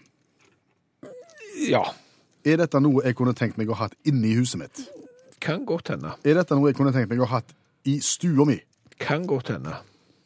[1.68, 1.84] Ja,
[2.46, 4.80] Er dette noe jeg kunne tenkt meg å hatt inni huset mitt?
[5.42, 6.12] kan godt hende.
[6.26, 7.50] Er dette noe jeg kunne tenkt meg å hatt
[7.90, 8.60] i stua mi?
[9.02, 9.74] Kan godt hende.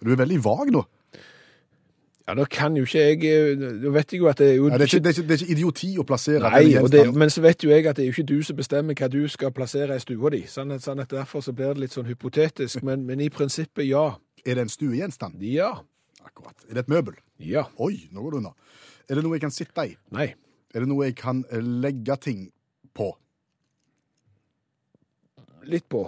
[0.04, 0.84] Du er veldig vag nå.
[2.26, 4.78] Ja, da kan jo ikke jeg Da vet jeg jo at det er jo ja,
[4.80, 7.30] det, er ikke, det, er ikke, det er ikke idioti å plassere Nei, det, men
[7.30, 9.54] så vet jo jeg at det er jo ikke du som bestemmer hva du skal
[9.54, 10.42] plassere i stua di.
[10.50, 12.82] Sånn sånn at derfor så blir det litt sånn hypotetisk.
[12.88, 14.16] Men, men i prinsippet, ja.
[14.42, 15.38] Er det en stuegjenstand?
[15.46, 15.70] Ja.
[16.26, 16.58] Akkurat.
[16.66, 17.20] Er det et møbel?
[17.38, 17.68] Ja.
[17.78, 18.56] Oi, nå går du unna.
[19.06, 19.94] Er det noe jeg kan sitte i?
[20.16, 20.32] Nei.
[20.74, 22.48] Er det noe jeg kan eh, legge ting
[22.98, 23.12] på?
[25.70, 26.08] Litt på.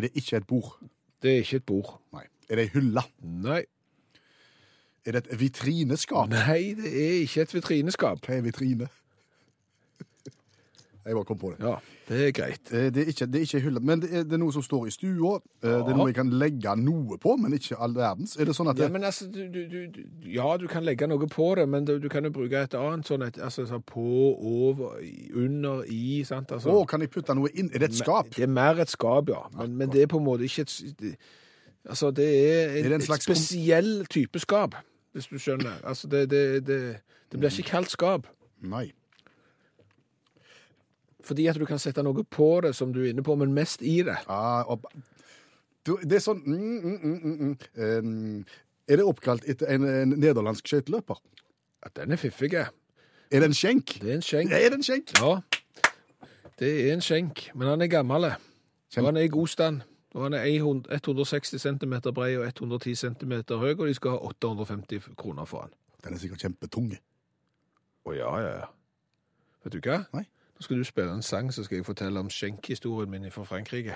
[0.00, 0.78] Er det ikke et bord?
[1.22, 1.88] Det er ikke et bord.
[2.16, 2.22] Nei.
[2.48, 3.02] Er det ei hylle?
[3.20, 3.58] Nei.
[5.04, 6.30] Er det et vitrineskap?
[6.32, 8.22] Nei, det er ikke et vitrineskap.
[8.24, 8.88] Hva er vitrine?
[11.06, 11.60] Jeg bare kom på det.
[11.64, 11.76] Ja,
[12.08, 12.72] det er greit.
[12.72, 14.62] Eh, Det er ikke, det er ikke hylle, men det er, det er noe som
[14.62, 15.36] står i stua.
[15.62, 18.36] Eh, Det er noe jeg kan legge noe på, men ikke all verdens.
[18.36, 21.06] Er det sånn at Ja, det, men altså, du, du, du, ja, du kan legge
[21.08, 23.82] noe på det, men du, du kan jo bruke et annet sånn, et, altså sånn
[23.88, 24.04] på,
[24.36, 26.52] over, i- under, i, sant?
[26.52, 27.70] Altså, Å, kan jeg putte noe inn?
[27.72, 28.28] Er det et skap?
[28.36, 29.46] Det er mer et skap, ja.
[29.56, 31.16] Men, men det er på en måte ikke et s- det,
[31.88, 34.74] Altså, det er, en, Er det en et slags kom- spesiell type skap,
[35.16, 35.80] hvis du skjønner.
[35.82, 36.80] Altså, det, det, det,
[37.32, 38.26] det blir ikke kalt skap.
[38.60, 38.90] Nei.
[41.26, 43.82] Fordi at du kan sette noe på det som du er inne på, men mest
[43.82, 44.16] i det.
[44.30, 44.86] Ah, og,
[45.86, 47.54] du, det er sånn mm, mm, mm.
[47.80, 48.44] Um,
[48.90, 51.20] Er det oppkalt etter en, en nederlandsk skøyteløper?
[51.84, 52.52] Ja, den er fiffig.
[52.56, 52.70] Er
[53.30, 53.94] det en skjenk?
[54.02, 54.52] Det er en skjenk.
[54.52, 55.12] Er det en skjenk?
[55.20, 55.36] Ja,
[56.60, 58.26] det er en skjenk, men han er gammel.
[58.96, 59.80] Og han er i god stand.
[60.14, 65.14] Og han er 160 cm brei og 110 cm høy, og de skal ha 850
[65.16, 65.72] kroner for han.
[66.04, 66.90] Den er sikkert kjempetung.
[68.04, 68.68] Å ja, ja, ja.
[69.64, 70.02] Vet du hva?
[70.16, 70.24] Nei.
[70.60, 73.94] Nå skal du spille en sang, så skal jeg fortelle om skjenkhistorien min fra Frankrike.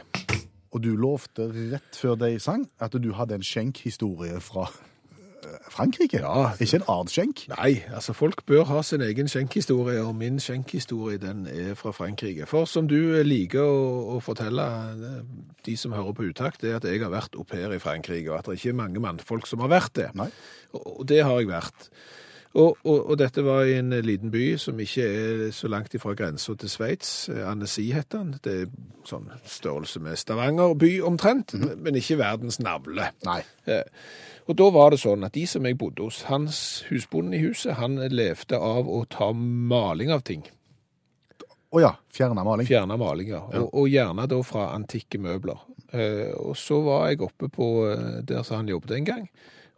[0.73, 6.23] Og du lovte rett før de sang at du hadde en skjenkhistorie fra eh, Frankrike.
[6.25, 6.55] Ja.
[6.57, 7.45] Ikke en annen skjenk?
[7.53, 12.49] Nei, altså folk bør ha sin egen skjenkhistorie, og min skjenkhistorie den er fra Frankrike.
[12.49, 12.97] For som du
[13.29, 14.65] liker å, å fortelle
[14.97, 15.23] eh,
[15.69, 18.33] de som hører på utakt, det er at jeg har vært au pair i Frankrike,
[18.33, 20.15] og at det ikke er mange mannfolk som har vært det.
[20.17, 20.33] Nei.
[20.73, 21.93] Og, og det har jeg vært.
[22.55, 26.13] Og, og, og dette var i en liten by som ikke er så langt ifra
[26.15, 27.29] grensa til Sveits.
[27.29, 28.37] Annecy heter den.
[28.45, 28.69] Det er
[29.09, 33.11] sånn størrelse med Stavanger by omtrent, men ikke verdens navle.
[33.27, 33.41] Nei.
[33.67, 33.83] Eh,
[34.47, 36.59] Og da var det sånn at de som jeg bodde hos, hans
[36.91, 40.45] husbonden i huset, han levde av å ta maling av ting.
[41.75, 41.95] Å ja.
[42.13, 42.69] Fjerne maling.
[42.69, 43.49] Fjerne malinger.
[43.57, 45.65] Og, og gjerne da fra antikke møbler.
[45.91, 49.25] Eh, og så var jeg oppe på eh, der som han jobbet en gang.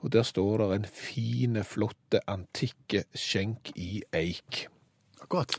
[0.07, 4.69] Og der står det en fine, flotte, antikke skjenk i eik.
[5.19, 5.59] Akkurat.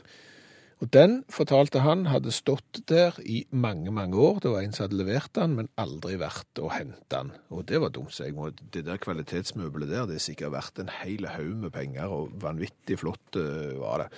[0.78, 4.38] Og den, fortalte han, hadde stått der i mange, mange år.
[4.40, 7.34] Det var en som hadde levert den, men aldri vært å hente den.
[7.50, 10.80] Og det var dumt, så jeg må, det der kvalitetsmøbelet der, det er sikkert verdt
[10.80, 14.10] en hel haug med penger, og vanvittig flott eh, var det.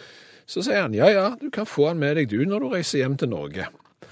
[0.51, 3.03] Så sier han, ja, ja, du kan få den med deg du når du reiser
[3.03, 3.71] hjem til Norge.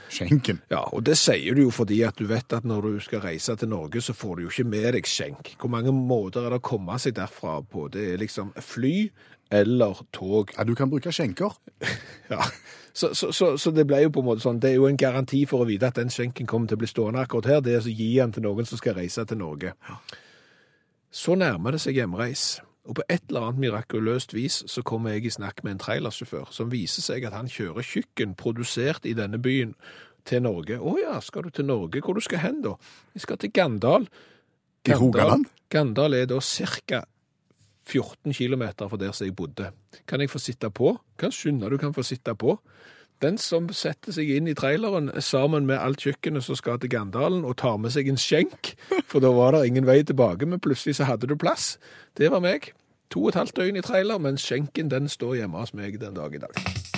[0.08, 0.60] Skjenken.
[0.72, 3.56] Ja, og det sier du jo fordi at du vet at når du skal reise
[3.60, 5.54] til Norge, så får du jo ikke med deg skjenk.
[5.60, 7.88] Hvor mange måter er det å komme seg derfra på?
[7.92, 9.10] Det er liksom fly
[9.50, 10.52] eller tog.
[10.56, 11.56] Ja, du kan bruke skjenker.
[12.28, 12.44] Ja.
[12.92, 14.98] Så, så, så, så det ble jo på en måte sånn, det er jo en
[14.98, 17.76] garanti for å vite at den skjenken kommer til å bli stående akkurat her, det
[17.76, 19.70] er å gi den til noen som skal reise til Norge.
[21.14, 22.58] Så nærmer det seg hjemreis.
[22.88, 26.48] Og på et eller annet mirakuløst vis så kommer jeg i snakk med en trailersjåfør
[26.56, 29.74] som viser seg at han kjører kjøkken produsert i denne byen
[30.28, 30.80] til Norge.
[30.80, 32.00] Å ja, skal du til Norge?
[32.04, 32.74] Hvor du skal hen da?
[33.16, 34.08] Jeg skal til Gandal.
[34.88, 35.46] I Rogaland?
[35.68, 37.04] Gandal er da ca.
[37.88, 39.70] 14 km fra der som jeg bodde.
[40.06, 40.92] Kan jeg få sitte på?
[41.18, 42.58] Kan skynde du kan få sitte på.
[43.22, 47.42] Den som setter seg inn i traileren sammen med alt kjøkkenet som skal til Gandalen,
[47.48, 48.76] og tar med seg en skjenk,
[49.10, 51.78] for da var det ingen vei tilbake, men plutselig så hadde du plass.
[52.14, 52.70] Det var meg.
[53.10, 56.16] To og et halvt døgn i trailer, mens skjenken den står hjemme hos meg den
[56.18, 56.97] dag i dag.